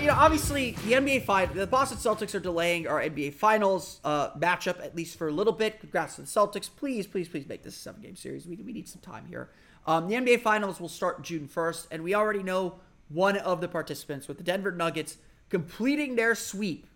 You 0.00 0.06
know, 0.06 0.14
obviously, 0.14 0.72
the 0.86 0.92
NBA 0.92 1.24
fight, 1.24 1.54
the 1.54 1.66
Boston 1.66 1.98
Celtics 1.98 2.34
are 2.34 2.40
delaying 2.40 2.86
our 2.86 3.00
NBA 3.02 3.34
Finals 3.34 4.00
uh, 4.02 4.30
matchup 4.30 4.82
at 4.82 4.96
least 4.96 5.18
for 5.18 5.28
a 5.28 5.32
little 5.32 5.52
bit. 5.52 5.78
Congrats 5.80 6.16
to 6.16 6.22
the 6.22 6.26
Celtics. 6.26 6.70
Please, 6.74 7.06
please, 7.06 7.28
please 7.28 7.46
make 7.46 7.62
this 7.62 7.76
a 7.76 7.78
seven-game 7.78 8.16
series. 8.16 8.46
We, 8.46 8.56
we 8.56 8.72
need 8.72 8.88
some 8.88 9.02
time 9.02 9.26
here. 9.26 9.50
Um, 9.86 10.08
the 10.08 10.14
NBA 10.14 10.40
Finals 10.40 10.80
will 10.80 10.88
start 10.88 11.22
June 11.22 11.46
first, 11.46 11.86
and 11.90 12.02
we 12.02 12.14
already 12.14 12.42
know 12.42 12.76
one 13.08 13.36
of 13.36 13.60
the 13.60 13.68
participants 13.68 14.26
with 14.26 14.38
the 14.38 14.44
Denver 14.44 14.72
Nuggets 14.72 15.18
completing 15.50 16.16
their 16.16 16.34
sweep 16.34 16.86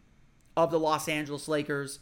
of 0.56 0.70
the 0.70 0.78
Los 0.78 1.06
Angeles 1.06 1.46
Lakers 1.46 1.98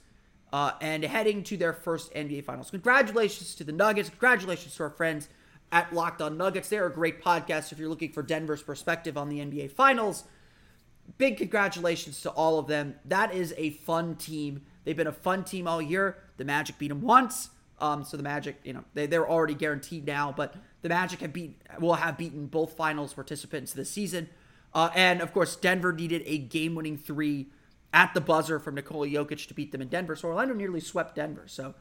uh, 0.52 0.72
and 0.80 1.02
heading 1.02 1.42
to 1.44 1.56
their 1.56 1.72
first 1.72 2.14
NBA 2.14 2.44
Finals. 2.44 2.70
Congratulations 2.70 3.56
to 3.56 3.64
the 3.64 3.72
Nuggets. 3.72 4.08
Congratulations 4.08 4.76
to 4.76 4.84
our 4.84 4.90
friends 4.90 5.28
at 5.72 5.92
Locked 5.92 6.22
On 6.22 6.36
Nuggets. 6.36 6.68
They're 6.68 6.86
a 6.86 6.92
great 6.92 7.22
podcast 7.22 7.72
if 7.72 7.78
you're 7.78 7.88
looking 7.88 8.12
for 8.12 8.22
Denver's 8.22 8.62
perspective 8.62 9.16
on 9.16 9.28
the 9.28 9.38
NBA 9.38 9.72
Finals. 9.72 10.24
Big 11.18 11.36
congratulations 11.36 12.20
to 12.22 12.30
all 12.30 12.58
of 12.58 12.66
them. 12.66 12.94
That 13.04 13.34
is 13.34 13.54
a 13.56 13.70
fun 13.70 14.16
team. 14.16 14.62
They've 14.84 14.96
been 14.96 15.06
a 15.06 15.12
fun 15.12 15.44
team 15.44 15.68
all 15.68 15.80
year. 15.80 16.18
The 16.36 16.44
Magic 16.44 16.78
beat 16.78 16.88
them 16.88 17.00
once. 17.00 17.50
Um, 17.80 18.04
so 18.04 18.16
the 18.16 18.22
Magic, 18.22 18.56
you 18.64 18.72
know, 18.72 18.84
they, 18.94 19.06
they're 19.06 19.28
already 19.28 19.54
guaranteed 19.54 20.06
now, 20.06 20.32
but 20.36 20.54
the 20.82 20.88
Magic 20.88 21.20
have 21.20 21.32
beat 21.32 21.60
will 21.80 21.94
have 21.94 22.16
beaten 22.16 22.46
both 22.46 22.74
finals 22.74 23.12
participants 23.12 23.72
this 23.72 23.90
season. 23.90 24.28
Uh, 24.74 24.90
and 24.94 25.20
of 25.20 25.32
course, 25.32 25.56
Denver 25.56 25.92
needed 25.92 26.22
a 26.24 26.38
game-winning 26.38 26.96
three 26.96 27.48
at 27.92 28.14
the 28.14 28.20
buzzer 28.20 28.58
from 28.58 28.74
Nikola 28.76 29.06
Jokic 29.06 29.46
to 29.48 29.54
beat 29.54 29.72
them 29.72 29.82
in 29.82 29.88
Denver. 29.88 30.16
So 30.16 30.28
Orlando 30.28 30.54
nearly 30.54 30.80
swept 30.80 31.16
Denver. 31.16 31.44
So 31.46 31.74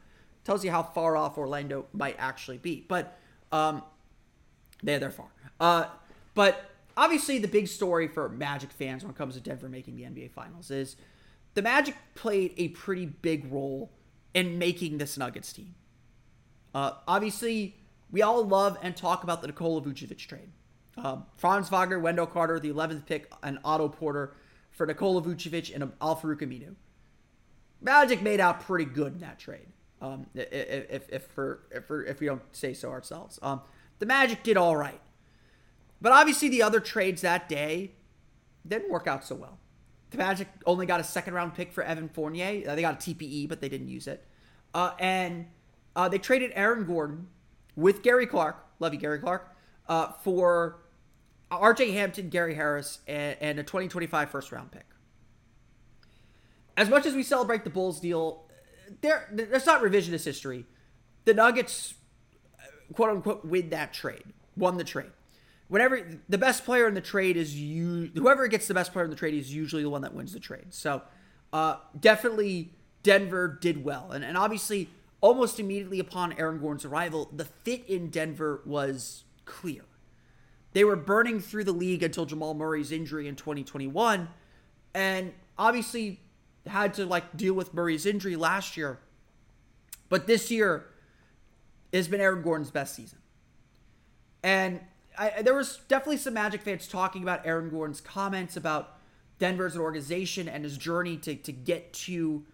tells 0.44 0.64
you 0.64 0.70
how 0.70 0.82
far 0.82 1.16
off 1.16 1.38
Orlando 1.38 1.86
might 1.92 2.16
actually 2.18 2.58
be. 2.58 2.84
But 2.86 3.16
um, 3.50 3.82
they're 4.82 4.98
they're 4.98 5.10
far. 5.10 5.28
Uh, 5.60 5.86
but 6.34 6.71
obviously, 6.96 7.38
the 7.38 7.48
big 7.48 7.68
story 7.68 8.08
for 8.08 8.28
Magic 8.28 8.70
fans 8.70 9.02
when 9.02 9.10
it 9.10 9.16
comes 9.16 9.34
to 9.34 9.40
Denver 9.40 9.68
making 9.68 9.96
the 9.96 10.02
NBA 10.02 10.30
Finals 10.30 10.70
is 10.70 10.96
the 11.54 11.62
Magic 11.62 11.96
played 12.14 12.54
a 12.56 12.68
pretty 12.68 13.06
big 13.06 13.50
role 13.52 13.90
in 14.34 14.58
making 14.58 14.98
this 14.98 15.18
Nuggets 15.18 15.52
team. 15.52 15.74
Uh, 16.74 16.92
obviously, 17.06 17.76
we 18.10 18.22
all 18.22 18.44
love 18.44 18.78
and 18.82 18.96
talk 18.96 19.22
about 19.22 19.40
the 19.42 19.46
Nikola 19.46 19.82
Vucevic 19.82 20.18
trade. 20.18 20.50
Um, 20.96 21.24
Franz 21.36 21.68
Wagner, 21.70 21.98
Wendell 21.98 22.26
Carter, 22.26 22.60
the 22.60 22.70
11th 22.70 23.06
pick, 23.06 23.32
and 23.42 23.58
Otto 23.64 23.88
Porter 23.88 24.34
for 24.70 24.86
Nikola 24.86 25.22
Vucevic 25.22 25.74
and 25.74 25.92
Al-Farouq 26.00 26.40
Aminu. 26.40 26.74
Magic 27.80 28.22
made 28.22 28.40
out 28.40 28.60
pretty 28.60 28.84
good 28.84 29.14
in 29.14 29.20
that 29.20 29.38
trade. 29.38 29.66
Um, 30.00 30.26
if, 30.34 30.52
if, 30.52 31.08
if, 31.10 31.22
for, 31.28 31.62
if, 31.70 31.86
for, 31.86 32.04
if 32.04 32.20
we 32.20 32.26
don't 32.26 32.42
say 32.52 32.74
so 32.74 32.90
ourselves. 32.90 33.38
Um, 33.42 33.60
the 33.98 34.06
Magic 34.06 34.42
did 34.42 34.56
all 34.56 34.76
right. 34.76 35.00
But 36.02 36.10
obviously, 36.10 36.48
the 36.48 36.62
other 36.62 36.80
trades 36.80 37.22
that 37.22 37.48
day 37.48 37.92
didn't 38.66 38.90
work 38.90 39.06
out 39.06 39.24
so 39.24 39.36
well. 39.36 39.58
The 40.10 40.18
Magic 40.18 40.48
only 40.66 40.84
got 40.84 40.98
a 40.98 41.04
second 41.04 41.34
round 41.34 41.54
pick 41.54 41.72
for 41.72 41.84
Evan 41.84 42.08
Fournier. 42.08 42.68
Uh, 42.68 42.74
they 42.74 42.82
got 42.82 42.94
a 42.94 43.10
TPE, 43.10 43.48
but 43.48 43.60
they 43.60 43.68
didn't 43.68 43.88
use 43.88 44.08
it. 44.08 44.26
Uh, 44.74 44.90
and 44.98 45.46
uh, 45.94 46.08
they 46.08 46.18
traded 46.18 46.50
Aaron 46.54 46.84
Gordon 46.84 47.28
with 47.76 48.02
Gary 48.02 48.26
Clark, 48.26 48.56
love 48.80 48.92
you, 48.92 49.00
Gary 49.00 49.20
Clark, 49.20 49.54
uh, 49.88 50.12
for 50.24 50.80
RJ 51.52 51.92
Hampton, 51.92 52.28
Gary 52.30 52.54
Harris, 52.54 52.98
and, 53.06 53.36
and 53.40 53.58
a 53.60 53.62
2025 53.62 54.28
first 54.28 54.50
round 54.50 54.72
pick. 54.72 54.86
As 56.76 56.88
much 56.88 57.06
as 57.06 57.14
we 57.14 57.22
celebrate 57.22 57.62
the 57.62 57.70
Bulls 57.70 58.00
deal, 58.00 58.44
there 59.02 59.28
that's 59.32 59.66
not 59.66 59.82
revisionist 59.82 60.24
history. 60.24 60.66
The 61.26 61.34
Nuggets, 61.34 61.94
quote 62.92 63.10
unquote, 63.10 63.44
win 63.44 63.70
that 63.70 63.92
trade, 63.92 64.24
won 64.56 64.78
the 64.78 64.84
trade. 64.84 65.12
Whenever 65.72 66.06
the 66.28 66.36
best 66.36 66.66
player 66.66 66.86
in 66.86 66.92
the 66.92 67.00
trade 67.00 67.34
is 67.34 67.58
you, 67.58 68.10
whoever 68.14 68.46
gets 68.46 68.68
the 68.68 68.74
best 68.74 68.92
player 68.92 69.06
in 69.06 69.10
the 69.10 69.16
trade 69.16 69.32
is 69.32 69.54
usually 69.54 69.82
the 69.82 69.88
one 69.88 70.02
that 70.02 70.12
wins 70.12 70.34
the 70.34 70.38
trade. 70.38 70.66
So, 70.68 71.00
uh, 71.50 71.76
definitely 71.98 72.74
Denver 73.02 73.58
did 73.58 73.82
well, 73.82 74.10
and 74.12 74.22
and 74.22 74.36
obviously 74.36 74.90
almost 75.22 75.58
immediately 75.58 75.98
upon 75.98 76.34
Aaron 76.34 76.58
Gordon's 76.60 76.84
arrival, 76.84 77.30
the 77.32 77.46
fit 77.46 77.88
in 77.88 78.10
Denver 78.10 78.60
was 78.66 79.24
clear. 79.46 79.86
They 80.74 80.84
were 80.84 80.94
burning 80.94 81.40
through 81.40 81.64
the 81.64 81.72
league 81.72 82.02
until 82.02 82.26
Jamal 82.26 82.52
Murray's 82.52 82.92
injury 82.92 83.26
in 83.26 83.34
2021, 83.34 84.28
and 84.92 85.32
obviously 85.56 86.20
had 86.66 86.92
to 86.94 87.06
like 87.06 87.34
deal 87.34 87.54
with 87.54 87.72
Murray's 87.72 88.04
injury 88.04 88.36
last 88.36 88.76
year. 88.76 88.98
But 90.10 90.26
this 90.26 90.50
year 90.50 90.84
has 91.94 92.08
been 92.08 92.20
Aaron 92.20 92.42
Gordon's 92.42 92.70
best 92.70 92.94
season. 92.94 93.20
And 94.42 94.80
I, 95.18 95.42
there 95.42 95.54
was 95.54 95.80
definitely 95.88 96.16
some 96.16 96.34
Magic 96.34 96.62
fans 96.62 96.88
talking 96.88 97.22
about 97.22 97.46
Aaron 97.46 97.68
Gordon's 97.68 98.00
comments 98.00 98.56
about 98.56 98.96
Denver 99.38 99.66
as 99.66 99.74
an 99.74 99.80
organization 99.80 100.48
and 100.48 100.64
his 100.64 100.78
journey 100.78 101.16
to, 101.18 101.34
to 101.34 101.52
get 101.52 101.92
to 101.94 102.44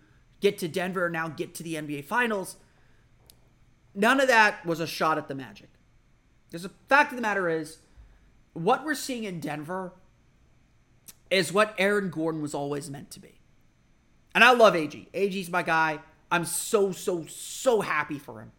get 0.41 0.59
to 0.59 0.69
Denver 0.69 1.07
and 1.07 1.13
now 1.13 1.29
get 1.29 1.55
to 1.57 1.63
the 1.63 1.75
NBA 1.75 2.05
Finals. 2.05 2.57
None 3.95 4.21
of 4.21 4.29
that 4.29 4.65
was 4.65 4.81
a 4.81 4.87
shot 4.87 5.19
at 5.19 5.29
the 5.29 5.35
Magic. 5.35 5.69
Because 6.49 6.63
the 6.63 6.71
fact 6.89 7.13
of 7.13 7.17
the 7.17 7.23
matter 7.23 7.49
is, 7.49 7.79
what 8.53 8.85
we're 8.85 8.95
seeing 8.95 9.25
in 9.25 9.41
Denver 9.41 9.93
is 11.31 11.53
what 11.53 11.75
Aaron 11.79 12.11
Gordon 12.11 12.41
was 12.41 12.55
always 12.55 12.89
meant 12.89 13.11
to 13.13 13.21
be. 13.21 13.41
And 14.35 14.45
I 14.45 14.53
love 14.53 14.77
AG. 14.77 15.09
AG's 15.13 15.51
my 15.51 15.63
guy. 15.63 15.99
I'm 16.31 16.45
so, 16.45 16.93
so, 16.93 17.25
so 17.29 17.81
happy 17.81 18.19
for 18.19 18.41
him. 18.41 18.53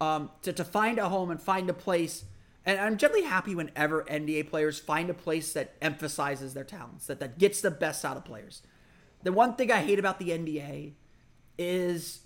Um, 0.00 0.30
to, 0.42 0.52
to 0.52 0.64
find 0.64 0.98
a 0.98 1.08
home 1.08 1.30
and 1.30 1.40
find 1.40 1.68
a 1.70 1.74
place. 1.74 2.24
And 2.64 2.78
I'm 2.78 2.98
generally 2.98 3.24
happy 3.24 3.54
whenever 3.54 4.04
NBA 4.04 4.50
players 4.50 4.78
find 4.78 5.08
a 5.08 5.14
place 5.14 5.52
that 5.54 5.74
emphasizes 5.80 6.54
their 6.54 6.64
talents, 6.64 7.06
that, 7.06 7.20
that 7.20 7.38
gets 7.38 7.60
the 7.60 7.70
best 7.70 8.04
out 8.04 8.16
of 8.16 8.24
players. 8.24 8.62
The 9.22 9.32
one 9.32 9.54
thing 9.54 9.72
I 9.72 9.78
hate 9.78 9.98
about 9.98 10.18
the 10.18 10.30
NBA 10.30 10.92
is 11.58 12.20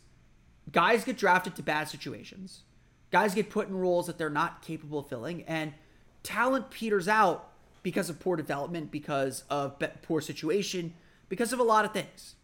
guys 0.71 1.05
get 1.05 1.17
drafted 1.17 1.57
to 1.57 1.63
bad 1.63 1.89
situations. 1.89 2.63
Guys 3.11 3.35
get 3.35 3.51
put 3.51 3.69
in 3.69 3.77
roles 3.77 4.07
that 4.07 4.19
they're 4.19 4.31
not 4.31 4.63
capable 4.63 5.01
of 5.01 5.09
filling, 5.09 5.43
and 5.43 5.75
talent 6.23 6.71
peters 6.71 7.09
out 7.09 7.51
because 7.83 8.09
of 8.09 8.21
poor 8.21 8.37
development, 8.37 8.91
because 8.91 9.45
of 9.51 9.81
poor 10.03 10.21
situation, 10.21 10.95
because 11.29 11.53
of 11.53 11.59
a 11.59 11.65
lot 11.65 11.85
of 11.85 11.93
things. 11.93 12.37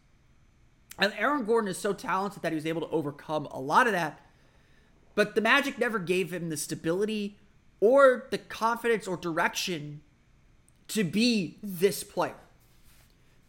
And 0.99 1.13
Aaron 1.17 1.45
Gordon 1.45 1.71
is 1.71 1.79
so 1.79 1.93
talented 1.93 2.43
that 2.43 2.53
he 2.53 2.57
was 2.57 2.67
able 2.67 2.81
to 2.81 2.89
overcome 2.89 3.47
a 3.47 3.61
lot 3.61 3.87
of 3.87 3.93
that. 3.93 4.21
But 5.15 5.35
the 5.35 5.41
Magic 5.41 5.79
never 5.79 5.99
gave 5.99 6.33
him 6.33 6.49
the 6.49 6.57
stability 6.57 7.39
or 7.81 8.27
the 8.31 8.39
confidence 8.39 9.07
or 9.07 9.17
direction 9.17 10.01
to 10.89 11.05
be 11.05 11.59
this 11.63 12.03
player. 12.03 12.35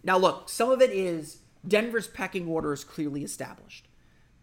Now, 0.03 0.17
look, 0.17 0.49
some 0.49 0.69
of 0.69 0.81
it 0.81 0.91
is 0.91 1.39
Denver's 1.67 2.07
pecking 2.07 2.47
order 2.47 2.73
is 2.73 2.83
clearly 2.83 3.23
established. 3.23 3.87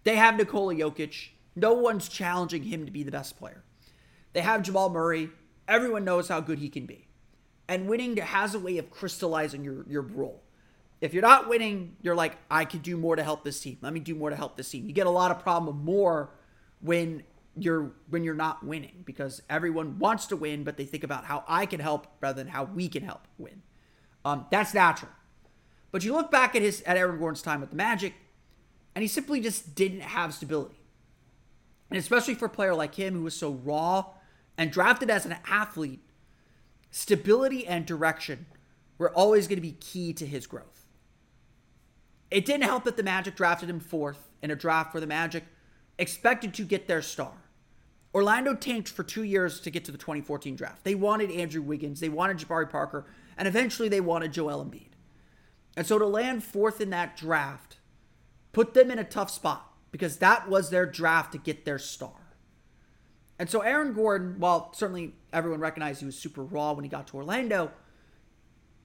They 0.05 0.17
have 0.17 0.37
Nikola 0.37 0.75
Jokic. 0.75 1.31
No 1.55 1.73
one's 1.73 2.09
challenging 2.09 2.65
him 2.65 2.85
to 2.85 2.93
be 2.93 3.03
the 3.03 3.11
best 3.11 3.39
player. 3.39 3.65
They 4.33 4.43
have 4.43 4.63
Jamal 4.63 4.91
Murray. 4.91 5.31
Everyone 5.67 6.05
knows 6.05 6.29
how 6.29 6.41
good 6.41 6.59
he 6.59 6.69
can 6.69 6.87
be. 6.87 7.09
And 7.69 7.89
winning 7.89 8.17
has 8.19 8.55
a 8.55 8.59
way 8.59 8.79
of 8.79 8.91
crystallizing 8.91 9.65
your, 9.65 9.85
your 9.89 10.03
role. 10.03 10.43
If 11.01 11.13
you're 11.13 11.23
not 11.23 11.49
winning, 11.49 11.97
you're 12.03 12.15
like, 12.15 12.37
I 12.51 12.65
could 12.65 12.83
do 12.83 12.97
more 12.97 13.17
to 13.17 13.23
help 13.23 13.45
this 13.45 13.61
team. 13.61 13.79
Let 13.81 13.93
me 13.93 14.01
do 14.01 14.15
more 14.15 14.31
to 14.31 14.37
help 14.37 14.57
this 14.57 14.71
team. 14.71 14.87
You 14.87 14.93
get 14.93 15.07
a 15.07 15.11
lot 15.11 15.31
of 15.31 15.41
problem 15.41 15.85
more 15.85 16.31
when 16.81 17.23
you're 17.59 17.93
when 18.11 18.25
you're 18.25 18.35
not 18.35 18.65
winning 18.65 19.03
because 19.05 19.43
everyone 19.49 19.99
wants 19.99 20.27
to 20.27 20.37
win, 20.37 20.65
but 20.65 20.77
they 20.77 20.85
think 20.85 21.05
about 21.05 21.25
how 21.25 21.45
I 21.49 21.67
can 21.67 21.81
help 21.81 22.07
rather 22.21 22.43
than 22.43 22.49
how 22.53 22.65
we 22.65 22.89
can 22.89 23.03
help 23.03 23.27
win. 23.39 23.63
Um, 24.25 24.47
that's 24.51 24.75
natural. 24.75 25.11
But 25.91 26.05
you 26.05 26.13
look 26.13 26.31
back 26.31 26.55
at 26.55 26.63
his 26.63 26.83
at 26.83 26.97
Aaron 26.97 27.19
Gordon's 27.19 27.43
time 27.43 27.61
with 27.61 27.71
the 27.71 27.77
Magic, 27.77 28.13
and 28.95 29.03
he 29.03 29.09
simply 29.09 29.41
just 29.41 29.75
didn't 29.75 30.01
have 30.01 30.35
stability. 30.35 30.81
And 31.91 31.99
especially 31.99 32.35
for 32.35 32.47
a 32.47 32.51
player 32.51 32.75
like 32.75 32.97
him 32.97 33.15
who 33.15 33.23
was 33.23 33.35
so 33.35 33.53
raw 33.53 34.07
and 34.59 34.71
drafted 34.71 35.09
as 35.09 35.25
an 35.25 35.37
athlete, 35.49 36.01
stability 36.91 37.67
and 37.67 37.87
direction 37.87 38.47
were 38.99 39.13
always 39.13 39.47
going 39.47 39.59
to 39.59 39.63
be 39.63 39.73
key 39.73 40.13
to 40.15 40.27
his 40.27 40.47
growth. 40.47 40.87
It 42.31 42.45
didn't 42.45 42.65
help 42.65 42.85
that 42.85 42.97
the 42.97 43.03
Magic 43.03 43.37
drafted 43.37 43.71
him 43.71 43.81
fourth 43.81 44.29
in 44.43 44.51
a 44.51 44.57
draft 44.57 44.93
where 44.93 45.01
the 45.01 45.07
Magic 45.07 45.45
expected 45.99 46.53
to 46.55 46.65
get 46.65 46.89
their 46.89 47.03
star. 47.03 47.33
Orlando 48.17 48.55
tanked 48.55 48.89
for 48.89 49.03
two 49.03 49.25
years 49.25 49.61
to 49.61 49.71
get 49.71 49.85
to 49.85 49.93
the 49.93 49.99
2014 49.99 50.57
draft. 50.57 50.85
They 50.85 50.95
wanted 50.95 51.31
Andrew 51.31 51.61
Wiggins, 51.61 52.01
they 52.01 52.09
wanted 52.09 52.39
Jabari 52.39 52.71
Parker, 52.71 53.05
and 53.37 53.47
eventually 53.47 53.91
they 53.91 54.01
wanted 54.01 54.33
Joel 54.33 54.65
Embiid. 54.65 54.93
And 55.77 55.87
so 55.87 55.99
to 55.99 56.07
land 56.07 56.43
fourth 56.43 56.81
in 56.81 56.89
that 56.91 57.19
draft 57.19 57.77
put 58.55 58.73
them 58.73 58.91
in 58.91 58.99
a 58.99 59.05
tough 59.05 59.31
spot 59.31 59.71
because 59.91 60.17
that 60.17 60.49
was 60.49 60.71
their 60.71 60.87
draft 60.87 61.33
to 61.33 61.39
get 61.39 61.67
their 61.67 61.79
star. 61.79 62.39
And 63.39 63.51
so 63.51 63.61
Aaron 63.61 63.93
Gordon, 63.93 64.37
while 64.39 64.73
certainly 64.73 65.13
everyone 65.31 65.61
recognized 65.61 66.01
he 66.01 66.07
was 66.07 66.17
super 66.17 66.43
raw 66.43 66.73
when 66.73 66.85
he 66.85 66.89
got 66.89 67.07
to 67.09 67.19
Orlando, 67.19 67.71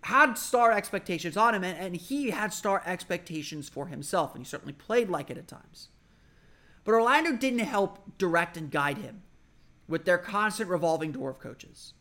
had 0.02 0.34
star 0.34 0.74
expectations 0.74 1.38
on 1.38 1.56
him, 1.56 1.63
and, 1.63 1.78
and 1.78 1.96
he 1.96 2.32
had 2.32 2.52
star 2.54 2.84
expectations 2.86 3.70
for 3.70 3.88
himself, 3.88 4.36
and 4.36 4.44
he 4.44 4.50
certainly 4.50 4.74
played 4.74 5.10
like 5.10 5.30
it 5.30 5.38
at 5.38 5.48
times. 5.48 5.88
But 6.84 6.94
Orlando 6.94 7.34
didn't 7.34 7.60
help 7.60 8.17
direct 8.17 8.58
and 8.58 8.72
guide 8.72 8.98
him 8.98 9.24
with 9.88 10.06
their 10.06 10.17
constant 10.17 10.70
revolving 10.70 11.12
door 11.12 11.30
of 11.30 11.39
coaches, 11.39 11.94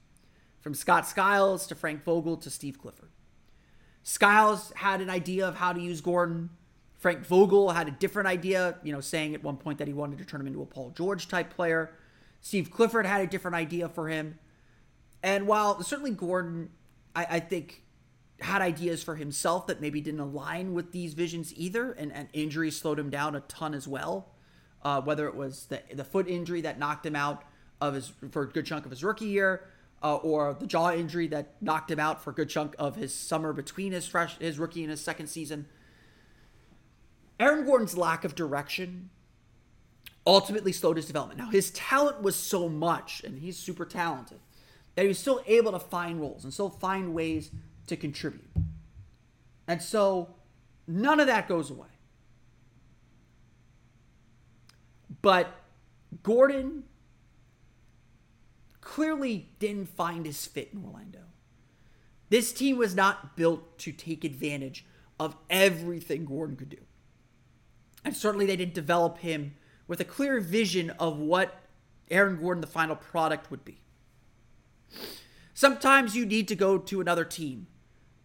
from 0.60 0.74
Scott 0.74 1.06
Skiles 1.06 1.66
to 1.66 1.74
Frank 1.74 2.04
Vogel 2.04 2.36
to 2.38 2.50
Steve 2.50 2.80
Clifford. 2.80 3.10
Skiles 4.02 4.72
had 4.76 5.00
an 5.00 5.10
idea 5.10 5.46
of 5.46 5.56
how 5.56 5.72
to 5.72 5.80
use 5.80 6.00
Gordon. 6.00 6.50
Frank 6.96 7.26
Vogel 7.26 7.70
had 7.70 7.88
a 7.88 7.90
different 7.90 8.28
idea, 8.28 8.76
you 8.82 8.92
know, 8.92 9.00
saying 9.00 9.34
at 9.34 9.42
one 9.42 9.56
point 9.56 9.78
that 9.78 9.88
he 9.88 9.94
wanted 9.94 10.18
to 10.18 10.24
turn 10.24 10.40
him 10.40 10.46
into 10.46 10.62
a 10.62 10.66
Paul 10.66 10.90
George 10.90 11.28
type 11.28 11.50
player. 11.50 11.92
Steve 12.40 12.70
Clifford 12.70 13.06
had 13.06 13.20
a 13.20 13.26
different 13.26 13.54
idea 13.56 13.88
for 13.88 14.08
him. 14.08 14.38
And 15.22 15.46
while 15.46 15.82
certainly 15.82 16.12
Gordon, 16.12 16.70
I, 17.14 17.26
I 17.30 17.40
think, 17.40 17.84
had 18.40 18.62
ideas 18.62 19.02
for 19.02 19.16
himself 19.16 19.66
that 19.66 19.80
maybe 19.80 20.00
didn't 20.00 20.20
align 20.20 20.72
with 20.72 20.92
these 20.92 21.12
visions 21.12 21.52
either, 21.56 21.92
and, 21.92 22.10
and 22.12 22.28
injuries 22.32 22.78
slowed 22.78 22.98
him 22.98 23.10
down 23.10 23.34
a 23.34 23.40
ton 23.40 23.74
as 23.74 23.86
well. 23.86 24.32
Uh, 24.82 25.00
whether 25.00 25.26
it 25.26 25.34
was 25.34 25.66
the 25.66 25.82
the 25.92 26.04
foot 26.04 26.26
injury 26.26 26.62
that 26.62 26.78
knocked 26.78 27.04
him 27.04 27.14
out 27.14 27.44
of 27.80 27.94
his 27.94 28.12
for 28.30 28.42
a 28.42 28.48
good 28.48 28.64
chunk 28.64 28.84
of 28.84 28.90
his 28.90 29.04
rookie 29.04 29.26
year, 29.26 29.68
uh, 30.02 30.16
or 30.16 30.54
the 30.54 30.66
jaw 30.66 30.90
injury 30.92 31.26
that 31.28 31.54
knocked 31.60 31.90
him 31.90 32.00
out 32.00 32.22
for 32.22 32.30
a 32.30 32.34
good 32.34 32.48
chunk 32.48 32.74
of 32.78 32.96
his 32.96 33.14
summer 33.14 33.52
between 33.52 33.92
his 33.92 34.06
fresh 34.06 34.38
his 34.38 34.58
rookie 34.58 34.82
and 34.82 34.90
his 34.90 35.02
second 35.02 35.26
season. 35.26 35.66
Aaron 37.38 37.64
Gordon's 37.64 37.96
lack 37.96 38.24
of 38.24 38.34
direction 38.34 39.10
ultimately 40.26 40.72
slowed 40.72 40.96
his 40.96 41.06
development. 41.06 41.38
Now 41.38 41.50
his 41.50 41.70
talent 41.70 42.22
was 42.22 42.36
so 42.36 42.68
much, 42.68 43.22
and 43.24 43.38
he's 43.38 43.58
super 43.58 43.84
talented, 43.84 44.40
that 44.94 45.02
he 45.02 45.08
was 45.08 45.18
still 45.18 45.42
able 45.46 45.72
to 45.72 45.78
find 45.78 46.20
roles 46.20 46.44
and 46.44 46.52
still 46.52 46.70
find 46.70 47.14
ways 47.14 47.50
to 47.86 47.96
contribute. 47.96 48.50
And 49.66 49.82
so 49.82 50.34
none 50.86 51.20
of 51.20 51.26
that 51.26 51.48
goes 51.48 51.70
away. 51.70 51.88
But 55.22 55.54
Gordon 56.22 56.84
clearly 58.80 59.50
didn't 59.58 59.88
find 59.88 60.26
his 60.26 60.46
fit 60.46 60.70
in 60.72 60.84
Orlando. 60.84 61.20
This 62.28 62.52
team 62.52 62.78
was 62.78 62.94
not 62.94 63.36
built 63.36 63.78
to 63.78 63.92
take 63.92 64.24
advantage 64.24 64.86
of 65.18 65.36
everything 65.50 66.24
Gordon 66.24 66.56
could 66.56 66.70
do. 66.70 66.78
And 68.04 68.16
certainly 68.16 68.46
they 68.46 68.56
didn't 68.56 68.74
develop 68.74 69.18
him 69.18 69.54
with 69.86 70.00
a 70.00 70.04
clear 70.04 70.40
vision 70.40 70.90
of 70.90 71.18
what 71.18 71.60
Aaron 72.10 72.40
Gordon, 72.40 72.60
the 72.60 72.66
final 72.66 72.96
product, 72.96 73.50
would 73.50 73.64
be. 73.64 73.80
Sometimes 75.52 76.16
you 76.16 76.24
need 76.24 76.48
to 76.48 76.56
go 76.56 76.78
to 76.78 77.00
another 77.00 77.24
team 77.24 77.66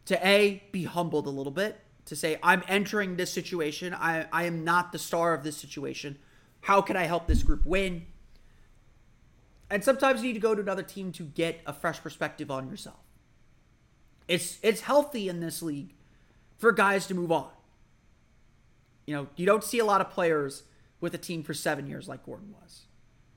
to 0.06 0.26
A, 0.26 0.64
be 0.72 0.86
humbled 0.86 1.26
a 1.26 1.32
little 1.32 1.52
bit, 1.52 1.82
to 2.06 2.16
say, 2.16 2.38
I'm 2.42 2.64
entering 2.68 3.18
this 3.18 3.34
situation. 3.34 3.94
I, 3.94 4.28
I 4.32 4.44
am 4.44 4.64
not 4.64 4.92
the 4.92 5.00
star 5.00 5.34
of 5.34 5.44
this 5.44 5.58
situation. 5.58 6.18
How 6.66 6.82
can 6.82 6.98
I 6.98 7.04
help 7.04 7.28
this 7.28 7.44
group 7.44 7.64
win? 7.64 8.08
And 9.70 9.84
sometimes 9.84 10.22
you 10.22 10.30
need 10.30 10.34
to 10.34 10.40
go 10.40 10.56
to 10.56 10.62
another 10.62 10.82
team 10.82 11.12
to 11.12 11.22
get 11.22 11.62
a 11.68 11.72
fresh 11.72 12.02
perspective 12.02 12.50
on 12.50 12.68
yourself. 12.68 12.98
It's 14.28 14.58
it's 14.64 14.82
healthy 14.82 15.30
in 15.30 15.42
this 15.42 15.62
league 15.62 15.94
for 16.58 16.72
guys 16.72 17.06
to 17.06 17.14
move 17.14 17.32
on. 17.32 17.52
You 19.06 19.16
know, 19.16 19.28
you 19.36 19.46
don't 19.46 19.64
see 19.64 19.78
a 19.78 19.86
lot 19.86 20.02
of 20.02 20.10
players 20.10 20.64
with 21.00 21.14
a 21.14 21.20
team 21.20 21.44
for 21.44 21.54
seven 21.54 21.86
years 21.86 22.08
like 22.08 22.26
Gordon 22.26 22.52
was. 22.60 22.88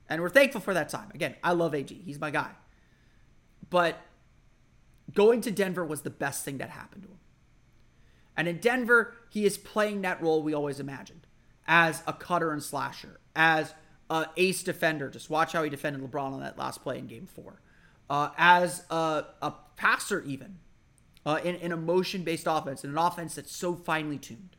And 0.09 0.23
we're 0.23 0.31
thankful 0.31 0.63
for 0.63 0.73
that 0.73 0.89
time. 0.89 1.11
Again, 1.13 1.35
I 1.45 1.53
love 1.53 1.75
AG. 1.75 1.95
He's 1.95 2.19
my 2.19 2.31
guy. 2.31 2.53
But 3.69 3.99
going 5.13 5.43
to 5.43 5.51
Denver 5.51 5.85
was 5.85 6.01
the 6.01 6.09
best 6.09 6.47
thing 6.47 6.57
that 6.59 6.71
happened 6.71 7.03
to 7.03 7.09
him. 7.11 7.19
And 8.39 8.49
in 8.49 8.57
Denver, 8.57 9.13
he 9.29 9.45
is 9.45 9.59
playing 9.59 10.01
that 10.01 10.23
role 10.23 10.43
we 10.43 10.55
always 10.55 10.81
imagined 10.81 11.27
as 11.69 12.03
a 12.07 12.13
cutter 12.15 12.51
and 12.51 12.63
slasher, 12.63 13.21
as 13.37 13.75
a 14.09 14.27
ace 14.39 14.63
defender. 14.63 15.11
Just 15.11 15.29
watch 15.29 15.53
how 15.53 15.63
he 15.63 15.71
defended 15.71 16.03
LeBron 16.03 16.33
on 16.33 16.41
that 16.41 16.59
last 16.59 16.83
play 16.83 16.99
in 16.99 17.07
game 17.07 17.27
four. 17.27 17.61
Uh, 18.09 18.31
as 18.39 18.85
a, 18.91 19.25
a, 19.43 19.53
passer, 19.77 20.23
even 20.23 20.57
uh, 21.27 21.39
in, 21.45 21.55
in 21.57 21.73
a 21.73 21.77
motion 21.77 22.23
based 22.23 22.47
offense, 22.49 22.83
in 22.83 22.91
an 22.91 22.99
offense 22.99 23.35
that's 23.35 23.55
so 23.55 23.75
finely 23.75 24.17
tuned. 24.17 24.57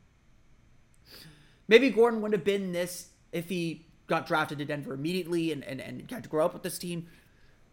Maybe 1.68 1.90
Gordon 1.90 2.22
wouldn't 2.22 2.40
have 2.40 2.46
been 2.46 2.72
this 2.72 3.10
if 3.32 3.50
he 3.50 3.88
got 4.06 4.28
drafted 4.28 4.60
to 4.60 4.66
Denver 4.66 4.94
immediately 4.94 5.52
and, 5.52 5.64
and, 5.64 5.82
and 5.82 6.08
got 6.08 6.24
to 6.24 6.30
grow 6.30 6.46
up 6.46 6.54
with 6.54 6.64
this 6.64 6.78
team. 6.78 7.08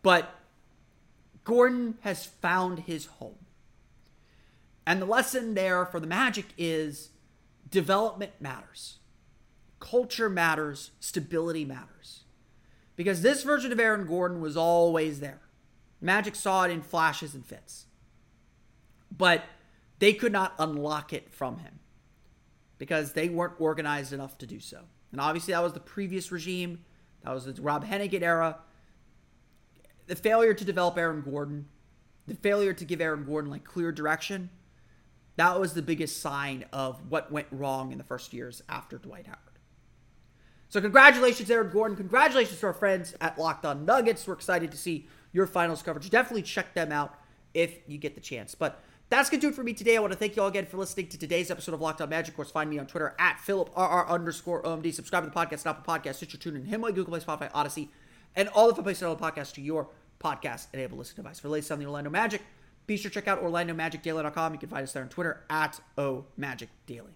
But 0.03 0.35
Gordon 1.45 1.99
has 2.01 2.25
found 2.25 2.81
his 2.81 3.07
home. 3.07 3.39
And 4.87 5.03
the 5.03 5.07
lesson 5.07 5.55
there 5.55 5.85
for 5.85 6.01
the 6.01 6.07
Magic 6.07 6.47
is 6.57 7.11
development 7.71 8.33
matters 8.41 8.99
culture 9.91 10.29
matters, 10.29 10.91
stability 10.99 11.65
matters. 11.65 12.25
Because 12.97 13.23
this 13.23 13.43
version 13.43 13.73
of 13.73 13.79
Aaron 13.79 14.07
Gordon 14.07 14.41
was 14.41 14.57
always 14.57 15.21
there. 15.21 15.43
Magic 16.01 16.35
saw 16.35 16.65
it 16.65 16.71
in 16.71 16.83
flashes 16.83 17.35
and 17.35 17.45
fits. 17.45 17.87
But 19.17 19.45
they 19.99 20.13
could 20.13 20.33
not 20.33 20.55
unlock 20.59 21.13
it 21.13 21.31
from 21.31 21.59
him 21.59 21.79
because 22.79 23.13
they 23.13 23.29
weren't 23.29 23.61
organized 23.61 24.13
enough 24.13 24.39
to 24.39 24.47
do 24.47 24.61
so. 24.61 24.83
And 25.13 25.21
obviously, 25.21 25.53
that 25.53 25.63
was 25.63 25.73
the 25.73 25.81
previous 25.81 26.33
regime. 26.33 26.85
That 27.23 27.33
was 27.33 27.45
the 27.45 27.61
Rob 27.63 27.85
Hennigan 27.85 28.23
era. 28.23 28.59
The 30.07 30.17
failure 30.17 30.55
to 30.55 30.65
develop 30.65 30.99
Aaron 30.99 31.23
Gordon, 31.23 31.67
the 32.27 32.35
failure 32.35 32.73
to 32.73 32.85
give 32.85 33.01
Aaron 33.01 33.25
Gordon 33.25 33.51
like 33.51 33.65
clear 33.65 33.93
direction, 33.93 34.51
that 35.37 35.61
was 35.61 35.75
the 35.75 35.83
biggest 35.83 36.21
sign 36.21 36.65
of 36.73 37.11
what 37.11 37.31
went 37.31 37.47
wrong 37.51 37.93
in 37.93 37.99
the 37.99 38.05
first 38.05 38.33
years 38.33 38.63
after 38.69 38.99
Dwight 38.99 39.27
Howard. 39.27 39.46
So 40.69 40.81
congratulations, 40.81 41.51
Aaron 41.51 41.71
Gordon. 41.71 41.97
Congratulations 41.97 42.61
to 42.61 42.67
our 42.67 42.73
friends 42.73 43.15
at 43.21 43.39
Locked 43.39 43.65
On 43.65 43.85
Nuggets. 43.85 44.27
We're 44.27 44.35
excited 44.35 44.71
to 44.73 44.77
see 44.77 45.07
your 45.33 45.47
finals 45.47 45.83
coverage. 45.83 46.11
Definitely 46.11 46.43
check 46.43 46.75
them 46.75 46.91
out 46.91 47.19
if 47.55 47.79
you 47.87 47.99
get 47.99 48.15
the 48.15 48.21
chance. 48.21 48.55
But 48.55 48.83
that's 49.09 49.29
to 49.31 49.37
do 49.37 49.49
it 49.49 49.55
for 49.55 49.63
me 49.63 49.73
today. 49.73 49.97
I 49.97 50.01
want 50.01 50.13
to 50.13 50.19
thank 50.19 50.35
you 50.35 50.43
all 50.43 50.49
again 50.49 50.67
for 50.67 50.77
listening 50.79 51.07
to 51.09 51.19
today's 51.19 51.51
episode 51.51 51.75
of 51.75 51.81
Locked 51.81 52.01
On 52.01 52.09
Magic. 52.09 52.33
Of 52.33 52.37
course, 52.37 52.51
find 52.51 52.69
me 52.69 52.79
on 52.79 52.87
Twitter 52.87 53.15
at 53.19 53.39
PhilipRR 53.39 54.09
underscore 54.09 54.63
OMD. 54.65 54.93
Subscribe 54.93 55.23
to 55.23 55.31
the 55.31 55.37
podcast, 55.37 55.65
Apple 55.67 55.95
Podcast, 55.95 56.17
Stitcher, 56.17 56.39
TuneIn, 56.39 56.67
Himalaya, 56.67 56.95
Google 56.95 57.17
Play, 57.17 57.21
Spotify, 57.21 57.51
Odyssey, 57.55 57.91
and 58.35 58.49
all 58.49 58.67
the 58.67 58.75
fun 58.75 58.83
places 58.83 59.01
to 59.01 59.07
the 59.07 59.17
podcast 59.17 59.55
to 59.55 59.61
your 59.61 59.89
podcast-enabled 60.19 60.99
listening 60.99 61.23
device. 61.23 61.39
For 61.39 61.49
latest 61.49 61.71
on 61.71 61.79
the 61.79 61.87
Orlando 61.87 62.11
Magic, 62.11 62.43
be 62.87 62.97
sure 62.97 63.11
to 63.11 63.15
check 63.15 63.29
out 63.29 63.43
OrlandoMagicDaily.com. 63.43 64.53
You 64.55 64.59
can 64.59 64.69
find 64.69 64.83
us 64.83 64.93
there 64.93 65.03
on 65.03 65.09
Twitter 65.09 65.45
at 65.49 65.81
OMagicDaily. 65.97 67.13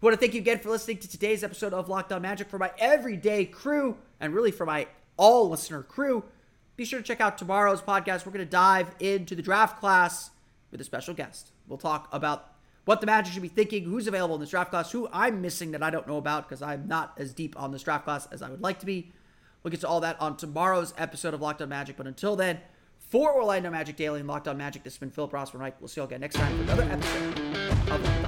Want 0.00 0.14
to 0.14 0.20
thank 0.20 0.34
you 0.34 0.40
again 0.40 0.60
for 0.60 0.70
listening 0.70 0.98
to 0.98 1.08
today's 1.08 1.42
episode 1.42 1.74
of 1.74 1.88
Locked 1.88 2.12
On 2.12 2.22
Magic 2.22 2.48
for 2.48 2.56
my 2.56 2.70
everyday 2.78 3.44
crew 3.44 3.96
and 4.20 4.32
really 4.32 4.52
for 4.52 4.64
my 4.64 4.86
all 5.16 5.50
listener 5.50 5.82
crew. 5.82 6.22
Be 6.76 6.84
sure 6.84 7.00
to 7.00 7.04
check 7.04 7.20
out 7.20 7.36
tomorrow's 7.36 7.82
podcast. 7.82 8.24
We're 8.24 8.30
going 8.30 8.44
to 8.44 8.50
dive 8.50 8.94
into 9.00 9.34
the 9.34 9.42
draft 9.42 9.80
class 9.80 10.30
with 10.70 10.80
a 10.80 10.84
special 10.84 11.14
guest. 11.14 11.50
We'll 11.66 11.78
talk 11.78 12.08
about 12.12 12.52
what 12.84 13.00
the 13.00 13.08
Magic 13.08 13.32
should 13.32 13.42
be 13.42 13.48
thinking, 13.48 13.82
who's 13.82 14.06
available 14.06 14.36
in 14.36 14.40
this 14.40 14.50
draft 14.50 14.70
class, 14.70 14.92
who 14.92 15.08
I'm 15.12 15.42
missing 15.42 15.72
that 15.72 15.82
I 15.82 15.90
don't 15.90 16.06
know 16.06 16.16
about 16.16 16.48
because 16.48 16.62
I'm 16.62 16.86
not 16.86 17.14
as 17.18 17.34
deep 17.34 17.60
on 17.60 17.72
this 17.72 17.82
draft 17.82 18.04
class 18.04 18.28
as 18.30 18.40
I 18.40 18.50
would 18.50 18.62
like 18.62 18.78
to 18.78 18.86
be. 18.86 19.10
We'll 19.64 19.72
get 19.72 19.80
to 19.80 19.88
all 19.88 20.00
that 20.02 20.20
on 20.20 20.36
tomorrow's 20.36 20.94
episode 20.96 21.34
of 21.34 21.40
Locked 21.40 21.60
On 21.60 21.68
Magic. 21.68 21.96
But 21.96 22.06
until 22.06 22.36
then, 22.36 22.60
for 23.00 23.34
Orlando 23.34 23.68
Magic 23.68 23.96
Daily 23.96 24.20
and 24.20 24.28
Locked 24.28 24.46
On 24.46 24.56
Magic, 24.56 24.84
this 24.84 24.92
has 24.92 25.00
been 25.00 25.10
Philip 25.10 25.32
Rossman 25.32 25.58
Reich. 25.58 25.80
We'll 25.80 25.88
see 25.88 26.00
you 26.00 26.02
all 26.02 26.08
again 26.08 26.20
next 26.20 26.36
time 26.36 26.56
for 26.56 26.62
another 26.62 26.84
episode 26.84 27.40
of 27.90 28.27